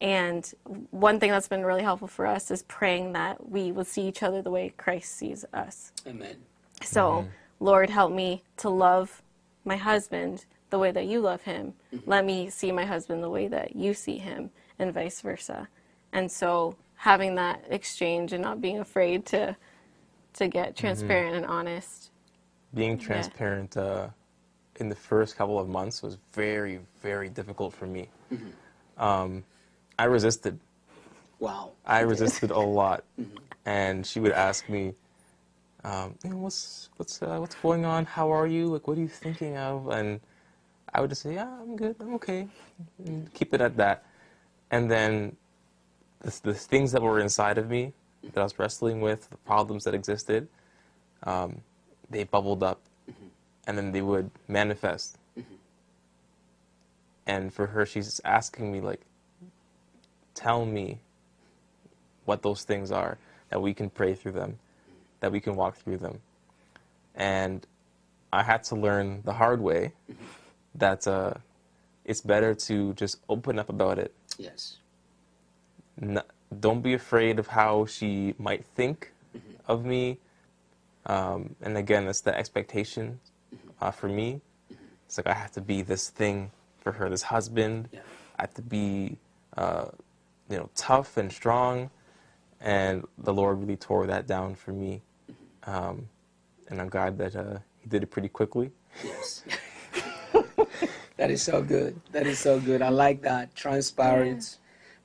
And 0.00 0.52
one 0.90 1.20
thing 1.20 1.30
that's 1.30 1.46
been 1.46 1.64
really 1.64 1.84
helpful 1.84 2.08
for 2.08 2.26
us 2.26 2.50
is 2.50 2.64
praying 2.64 3.12
that 3.12 3.48
we 3.48 3.70
will 3.70 3.84
see 3.84 4.02
each 4.08 4.24
other 4.24 4.42
the 4.42 4.50
way 4.50 4.72
Christ 4.76 5.14
sees 5.14 5.44
us. 5.52 5.92
Amen. 6.08 6.36
So, 6.82 7.28
Lord, 7.62 7.90
help 7.90 8.12
me 8.12 8.42
to 8.56 8.68
love 8.68 9.22
my 9.64 9.76
husband 9.76 10.46
the 10.70 10.80
way 10.80 10.90
that 10.90 11.06
you 11.06 11.20
love 11.20 11.42
him. 11.42 11.74
Let 12.06 12.24
me 12.24 12.50
see 12.50 12.72
my 12.72 12.84
husband 12.84 13.22
the 13.22 13.30
way 13.30 13.46
that 13.46 13.76
you 13.76 13.94
see 13.94 14.18
him, 14.18 14.50
and 14.80 14.92
vice 14.92 15.20
versa. 15.20 15.68
And 16.12 16.30
so, 16.30 16.74
having 16.96 17.36
that 17.36 17.64
exchange 17.70 18.32
and 18.32 18.42
not 18.42 18.60
being 18.60 18.80
afraid 18.80 19.24
to 19.26 19.56
to 20.34 20.48
get 20.48 20.74
transparent 20.76 21.36
and 21.36 21.46
honest. 21.46 22.10
Being 22.74 22.98
transparent 22.98 23.76
uh, 23.76 24.08
in 24.76 24.88
the 24.88 24.96
first 24.96 25.36
couple 25.36 25.58
of 25.60 25.68
months 25.68 26.02
was 26.02 26.18
very, 26.32 26.80
very 27.00 27.28
difficult 27.28 27.74
for 27.74 27.86
me. 27.86 28.08
Um, 28.98 29.44
I 29.98 30.04
resisted. 30.04 30.58
Wow. 31.38 31.72
I 31.86 32.00
resisted 32.00 32.50
a 32.50 32.58
lot, 32.58 33.04
and 33.66 34.04
she 34.06 34.20
would 34.20 34.32
ask 34.32 34.68
me, 34.68 34.94
um, 35.84 36.14
you 36.24 36.30
know, 36.30 36.36
"What's 36.36 36.90
what's 36.96 37.22
uh, 37.22 37.38
what's 37.38 37.54
going 37.56 37.84
on? 37.84 38.04
How 38.06 38.30
are 38.32 38.46
you? 38.46 38.66
Like, 38.66 38.86
what 38.86 38.96
are 38.98 39.00
you 39.00 39.08
thinking 39.08 39.56
of?" 39.56 39.88
And 39.88 40.20
I 40.94 41.00
would 41.00 41.10
just 41.10 41.22
say, 41.22 41.34
"Yeah, 41.34 41.48
I'm 41.48 41.76
good. 41.76 41.96
I'm 42.00 42.14
okay." 42.14 42.48
And 43.04 43.32
keep 43.34 43.52
it 43.52 43.60
at 43.60 43.76
that. 43.76 44.04
And 44.70 44.90
then 44.90 45.36
the, 46.20 46.40
the 46.42 46.54
things 46.54 46.92
that 46.92 47.02
were 47.02 47.20
inside 47.20 47.58
of 47.58 47.68
me 47.68 47.92
that 48.22 48.38
I 48.38 48.44
was 48.44 48.58
wrestling 48.58 49.00
with, 49.00 49.28
the 49.30 49.36
problems 49.38 49.84
that 49.84 49.94
existed, 49.94 50.48
um, 51.24 51.60
they 52.08 52.24
bubbled 52.24 52.62
up, 52.62 52.80
and 53.66 53.76
then 53.76 53.90
they 53.92 54.02
would 54.02 54.30
manifest. 54.46 55.18
And 57.26 57.52
for 57.52 57.66
her, 57.68 57.86
she's 57.86 58.20
asking 58.24 58.70
me 58.72 58.80
like, 58.80 59.00
"Tell 60.34 60.64
me 60.64 61.00
what 62.24 62.42
those 62.42 62.62
things 62.62 62.92
are, 62.92 63.18
that 63.50 63.60
we 63.60 63.74
can 63.74 63.90
pray 63.90 64.14
through 64.14 64.32
them, 64.32 64.58
that 65.22 65.30
we 65.30 65.40
can 65.40 65.54
walk 65.54 65.76
through 65.76 65.96
them. 65.96 66.20
And 67.14 67.64
I 68.32 68.42
had 68.42 68.64
to 68.64 68.74
learn 68.74 69.22
the 69.24 69.32
hard 69.32 69.60
way 69.60 69.92
that 70.74 71.06
uh, 71.06 71.34
it's 72.04 72.20
better 72.20 72.54
to 72.54 72.92
just 72.94 73.18
open 73.28 73.58
up 73.58 73.68
about 73.68 73.98
it. 73.98 74.12
Yes. 74.36 74.78
N- 76.00 76.22
don't 76.60 76.82
be 76.82 76.92
afraid 76.92 77.38
of 77.38 77.46
how 77.46 77.86
she 77.86 78.34
might 78.36 78.66
think 78.74 79.12
of 79.68 79.84
me. 79.84 80.18
Um, 81.06 81.54
and 81.62 81.78
again, 81.78 82.06
that's 82.06 82.20
the 82.20 82.36
expectation 82.36 83.20
uh, 83.80 83.92
for 83.92 84.08
me. 84.08 84.40
It's 85.06 85.16
like 85.18 85.28
I 85.28 85.34
have 85.34 85.52
to 85.52 85.60
be 85.60 85.82
this 85.82 86.08
thing 86.08 86.50
for 86.80 86.92
her, 86.92 87.08
this 87.08 87.22
husband. 87.22 87.88
Yeah. 87.92 88.00
I 88.38 88.42
have 88.42 88.54
to 88.54 88.62
be, 88.62 89.18
uh, 89.56 89.86
you 90.50 90.56
know, 90.56 90.68
tough 90.74 91.16
and 91.16 91.30
strong. 91.30 91.90
And 92.60 93.06
the 93.18 93.32
Lord 93.32 93.60
really 93.60 93.76
tore 93.76 94.06
that 94.08 94.26
down 94.26 94.56
for 94.56 94.72
me. 94.72 95.02
Um, 95.66 96.08
and 96.68 96.80
I'm 96.80 96.88
glad 96.88 97.18
that 97.18 97.36
uh, 97.36 97.58
He 97.80 97.88
did 97.88 98.02
it 98.02 98.10
pretty 98.10 98.28
quickly. 98.28 98.70
Yes. 99.04 99.42
that 101.16 101.30
is 101.30 101.42
so 101.42 101.62
good. 101.62 102.00
That 102.12 102.26
is 102.26 102.38
so 102.38 102.60
good. 102.60 102.82
I 102.82 102.88
like 102.88 103.22
that. 103.22 103.54
Transparent. 103.54 104.58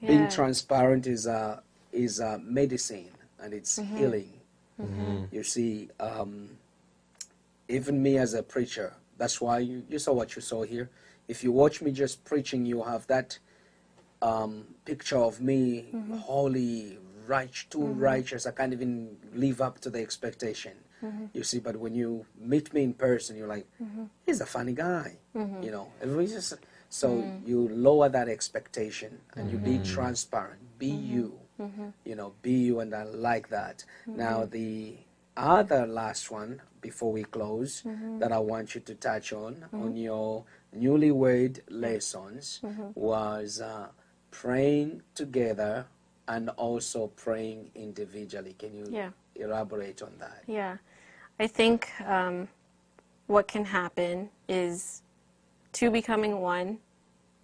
Being 0.05 0.23
Yeah. 0.23 0.27
transparent 0.27 1.07
is 1.07 1.25
a 1.25 1.61
is 1.91 2.19
a 2.19 2.37
medicine 2.39 3.09
and 3.41 3.53
it's 3.53 3.79
Mm-hmm. 3.79 3.97
healing. 3.97 4.33
You 5.31 5.43
see, 5.43 5.89
um, 5.99 6.57
even 7.67 8.01
me 8.01 8.17
as 8.17 8.33
a 8.33 8.43
preacher, 8.43 8.93
that's 9.17 9.41
why 9.41 9.59
you, 9.59 9.83
you 9.89 9.99
saw 9.99 10.13
what 10.13 10.35
you 10.35 10.41
saw 10.41 10.63
here. 10.63 10.89
If 11.27 11.43
you 11.43 11.51
watch 11.51 11.81
me 11.81 11.91
just 11.91 12.23
preaching, 12.23 12.65
you 12.65 12.83
have 12.83 13.07
that 13.07 13.39
um, 14.21 14.65
picture 14.85 15.17
of 15.17 15.41
me 15.41 15.85
holy, 16.19 16.97
right, 17.27 17.53
too 17.69 17.79
mm-hmm. 17.79 17.99
righteous. 17.99 18.45
I 18.45 18.51
can't 18.51 18.73
even 18.73 19.17
live 19.33 19.61
up 19.61 19.79
to 19.81 19.89
the 19.89 19.99
expectation. 19.99 20.73
Mm-hmm. 21.03 21.25
You 21.33 21.43
see, 21.43 21.59
but 21.59 21.75
when 21.77 21.93
you 21.93 22.25
meet 22.39 22.73
me 22.73 22.83
in 22.83 22.93
person, 22.93 23.37
you're 23.37 23.47
like, 23.47 23.67
mm-hmm. 23.81 24.05
he's 24.25 24.41
a 24.41 24.45
funny 24.45 24.73
guy. 24.73 25.17
You 25.61 25.69
know, 25.69 25.91
everybody's 26.01 26.33
just 26.33 26.55
so 26.89 27.23
you 27.45 27.67
lower 27.69 28.09
that 28.09 28.27
expectation 28.27 29.19
and 29.35 29.51
you 29.51 29.59
be 29.59 29.77
transparent. 29.79 30.79
Be 30.79 30.87
you. 30.87 31.39
You 32.05 32.15
know, 32.15 32.33
be 32.41 32.53
you, 32.53 32.79
and 32.79 32.93
I 32.93 33.03
like 33.03 33.49
that. 33.49 33.83
Now 34.07 34.45
the 34.45 34.97
other 35.35 35.85
last 35.85 36.31
one 36.31 36.61
before 36.81 37.11
we 37.11 37.23
close 37.23 37.83
that 38.19 38.31
I 38.31 38.39
want 38.39 38.73
you 38.75 38.81
to 38.81 38.95
touch 38.95 39.33
on 39.33 39.65
on 39.73 39.95
your 39.95 40.45
newlywed 40.75 41.59
lessons 41.69 42.61
was 42.95 43.61
uh, 43.61 43.87
praying 44.31 45.01
together 45.15 45.85
and 46.27 46.49
also 46.51 47.07
praying 47.07 47.71
individually. 47.75 48.53
Can 48.57 48.75
you 48.77 48.87
Yeah. 48.91 49.11
elaborate 49.35 50.01
on 50.01 50.17
that? 50.19 50.43
Yeah. 50.47 50.77
I 51.39 51.47
think 51.47 51.89
um, 52.01 52.47
what 53.27 53.47
can 53.47 53.65
happen 53.65 54.29
is 54.47 55.03
two 55.71 55.91
becoming 55.91 56.41
one. 56.41 56.79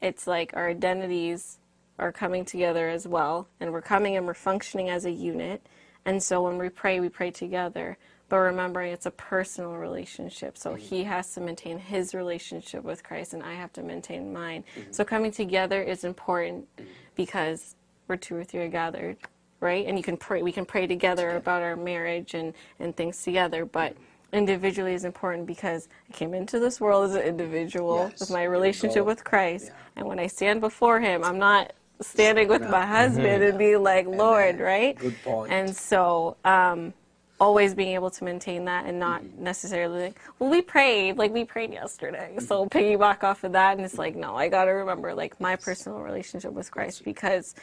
It's 0.02 0.28
like 0.28 0.56
our 0.56 0.70
identities 0.70 1.60
are 2.00 2.12
coming 2.12 2.44
together 2.44 2.90
as 2.90 3.08
well, 3.08 3.48
and 3.60 3.72
we're 3.72 3.82
coming 3.82 4.18
and 4.18 4.26
we're 4.26 4.34
functioning 4.34 4.90
as 4.90 5.06
a 5.06 5.12
unit. 5.12 5.66
And 6.06 6.22
so 6.22 6.42
when 6.42 6.58
we 6.58 6.70
pray, 6.70 7.00
we 7.00 7.08
pray 7.08 7.32
together, 7.32 7.98
but 8.28 8.38
remembering 8.38 8.92
it's 8.92 9.06
a 9.06 9.12
personal 9.12 9.74
relationship. 9.74 10.58
So 10.58 10.74
he 10.74 11.02
mm-hmm. 11.02 11.10
has 11.10 11.34
to 11.36 11.42
maintain 11.42 11.78
his 11.78 12.14
relationship 12.14 12.84
with 12.84 13.04
Christ, 13.04 13.34
and 13.34 13.44
I 13.44 13.54
have 13.54 13.72
to 13.74 13.84
maintain 13.84 14.34
mine. 14.34 14.64
Mm-hmm. 14.76 14.92
So 14.92 15.06
coming 15.06 15.32
together 15.32 15.82
is 15.82 16.04
important 16.04 16.68
mm-hmm. 16.76 16.90
because 17.16 17.76
we're 18.08 18.18
two 18.18 18.36
or 18.36 18.44
three 18.44 18.62
are 18.62 18.68
gathered, 18.68 19.18
right? 19.60 19.86
And 19.86 19.98
you 19.98 20.04
can 20.04 20.18
pray. 20.18 20.42
We 20.42 20.52
can 20.52 20.66
pray 20.66 20.88
together 20.88 21.36
about 21.36 21.62
our 21.62 21.76
marriage 21.76 22.34
and 22.34 22.54
and 22.80 22.96
things 22.96 23.22
together, 23.24 23.66
but 23.66 23.96
individually 24.32 24.94
is 24.94 25.06
important 25.06 25.46
because 25.46 25.88
I 26.10 26.14
came 26.14 26.34
into 26.34 26.60
this 26.60 26.82
world 26.82 27.10
as 27.10 27.16
an 27.16 27.22
individual 27.22 28.10
Yes, 28.12 28.20
with 28.20 28.30
my 28.32 28.44
relationship 28.44 29.06
with 29.06 29.24
Christ, 29.24 29.68
Yeah. 29.68 29.74
and 29.98 30.08
when 30.08 30.20
I 30.20 30.28
stand 30.28 30.60
before 30.62 31.00
Him, 31.00 31.24
I'm 31.24 31.38
not 31.40 31.74
standing 32.02 32.48
with 32.48 32.62
my 32.64 32.86
husband 32.86 33.44
and 33.44 33.58
being 33.58 33.84
like, 33.84 34.08
Lord, 34.08 34.56
Amen. 34.56 34.62
right? 34.62 34.98
Good 34.98 35.22
point. 35.24 35.52
And 35.52 35.76
so, 35.76 36.36
um, 36.44 36.94
always 37.40 37.76
being 37.76 37.94
able 37.94 38.10
to 38.10 38.24
maintain 38.24 38.66
that 38.66 38.86
and 38.86 39.00
not 39.00 39.22
Mm-hmm. 39.22 39.44
necessarily 39.44 40.04
like, 40.04 40.20
well, 40.40 40.50
we 40.50 40.62
prayed, 40.62 41.18
like 41.18 41.32
we 41.34 41.44
prayed 41.46 41.72
yesterday. 41.74 42.36
So 42.40 42.66
piggyback 42.68 43.24
off 43.24 43.44
of 43.44 43.52
that, 43.54 43.76
and 43.78 43.86
it's 43.86 43.98
like, 43.98 44.16
no, 44.16 44.36
I 44.36 44.48
got 44.50 44.66
to 44.66 44.72
remember 44.72 45.14
like 45.14 45.40
my 45.42 45.56
personal 45.56 46.00
relationship 46.00 46.54
with 46.54 46.72
Christ 46.72 47.04
because 47.04 47.54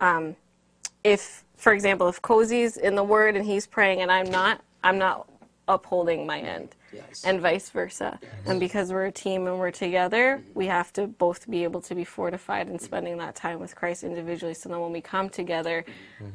um, 0.00 0.36
if, 1.04 1.44
for 1.56 1.72
example, 1.72 2.08
if 2.08 2.20
Cozy's 2.22 2.76
in 2.76 2.94
the 2.94 3.04
Word 3.04 3.36
and 3.36 3.44
he's 3.44 3.66
praying 3.66 4.00
and 4.02 4.10
I'm 4.10 4.30
not, 4.30 4.62
I'm 4.82 4.98
not 4.98 5.28
upholding 5.68 6.26
my 6.26 6.40
end. 6.40 6.74
Yes. 6.92 7.24
And 7.24 7.40
vice 7.40 7.68
versa. 7.70 8.18
And 8.46 8.60
because 8.60 8.92
we're 8.92 9.06
a 9.06 9.12
team 9.12 9.46
and 9.46 9.58
we're 9.58 9.72
together, 9.72 10.42
we 10.54 10.66
have 10.66 10.92
to 10.94 11.06
both 11.06 11.50
be 11.50 11.64
able 11.64 11.80
to 11.82 11.94
be 11.94 12.04
fortified 12.04 12.68
in 12.68 12.78
spending 12.78 13.18
that 13.18 13.34
time 13.34 13.58
with 13.58 13.74
Christ 13.74 14.04
individually. 14.04 14.54
So 14.54 14.68
then 14.68 14.80
when 14.80 14.92
we 14.92 15.00
come 15.00 15.28
together, 15.28 15.84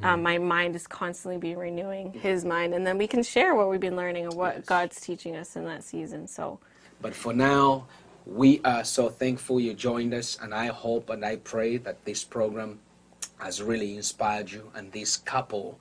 um, 0.03 0.21
my 0.21 0.37
mind 0.37 0.75
is 0.75 0.85
constantly 0.85 1.39
being 1.39 1.57
renewing 1.57 2.13
his 2.13 2.45
mind. 2.45 2.73
And 2.73 2.85
then 2.85 2.97
we 2.97 3.07
can 3.07 3.23
share 3.23 3.55
what 3.55 3.69
we've 3.69 3.79
been 3.79 3.95
learning 3.95 4.25
and 4.25 4.33
what 4.33 4.57
Yes. 4.57 4.65
God's 4.65 4.99
teaching 5.01 5.35
us 5.35 5.55
in 5.55 5.65
that 5.65 5.83
season. 5.83 6.27
So, 6.27 6.59
But 7.01 7.15
for 7.15 7.33
now, 7.33 7.87
we 8.25 8.61
are 8.63 8.83
so 8.83 9.09
thankful 9.09 9.59
you 9.59 9.73
joined 9.73 10.13
us, 10.13 10.37
and 10.41 10.53
I 10.53 10.67
hope 10.67 11.09
and 11.09 11.25
I 11.25 11.37
pray 11.37 11.77
that 11.77 12.05
this 12.05 12.23
program 12.23 12.79
has 13.41 13.61
really 13.61 13.95
inspired 13.95 14.51
you 14.51 14.71
and 14.75 14.91
this 14.91 15.17
couple 15.17 15.79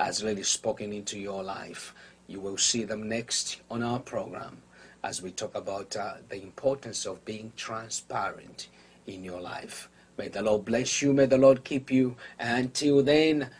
has 0.00 0.24
really 0.24 0.42
spoken 0.42 0.92
into 0.92 1.18
your 1.18 1.42
life. 1.42 1.94
You 2.26 2.40
will 2.40 2.56
see 2.56 2.84
them 2.84 3.06
next 3.08 3.60
on 3.70 3.82
our 3.82 4.00
program 4.00 4.62
as 5.04 5.20
we 5.20 5.30
talk 5.30 5.54
about 5.54 5.94
uh, 5.94 6.14
the 6.30 6.42
importance 6.42 7.04
of 7.04 7.22
being 7.26 7.52
transparent 7.54 8.68
in 9.06 9.22
your 9.22 9.40
life. 9.40 9.90
May 10.16 10.28
the 10.28 10.40
Lord 10.40 10.64
bless 10.64 11.02
you, 11.02 11.12
may 11.12 11.26
the 11.26 11.36
Lord 11.36 11.64
keep 11.64 11.90
you. 11.90 12.16
Until 12.38 13.02
then, 13.02 13.50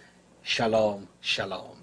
shalom, 0.42 1.08
shalom. 1.20 1.76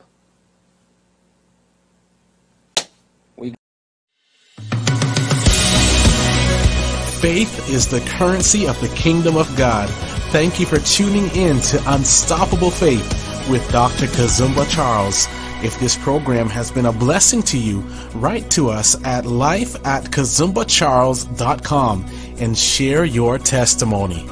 Faith 7.22 7.70
is 7.70 7.86
the 7.86 8.00
currency 8.18 8.66
of 8.66 8.80
the 8.80 8.88
kingdom 8.96 9.36
of 9.36 9.54
God. 9.58 10.09
Thank 10.32 10.60
you 10.60 10.68
for 10.68 10.78
tuning 10.78 11.28
in 11.36 11.60
to 11.60 11.82
Unstoppable 11.92 12.70
Faith 12.70 13.50
with 13.50 13.68
Dr. 13.72 14.06
Kazumba 14.06 14.70
Charles. 14.70 15.28
If 15.64 15.80
this 15.80 15.98
program 15.98 16.50
has 16.50 16.70
been 16.70 16.86
a 16.86 16.92
blessing 16.92 17.42
to 17.44 17.58
you, 17.58 17.80
write 18.14 18.52
to 18.52 18.70
us 18.70 18.96
at 19.04 19.26
life 19.26 19.76
at 19.88 20.04
kazumbacharles.com 20.04 22.06
and 22.38 22.56
share 22.56 23.06
your 23.06 23.40
testimony. 23.40 24.30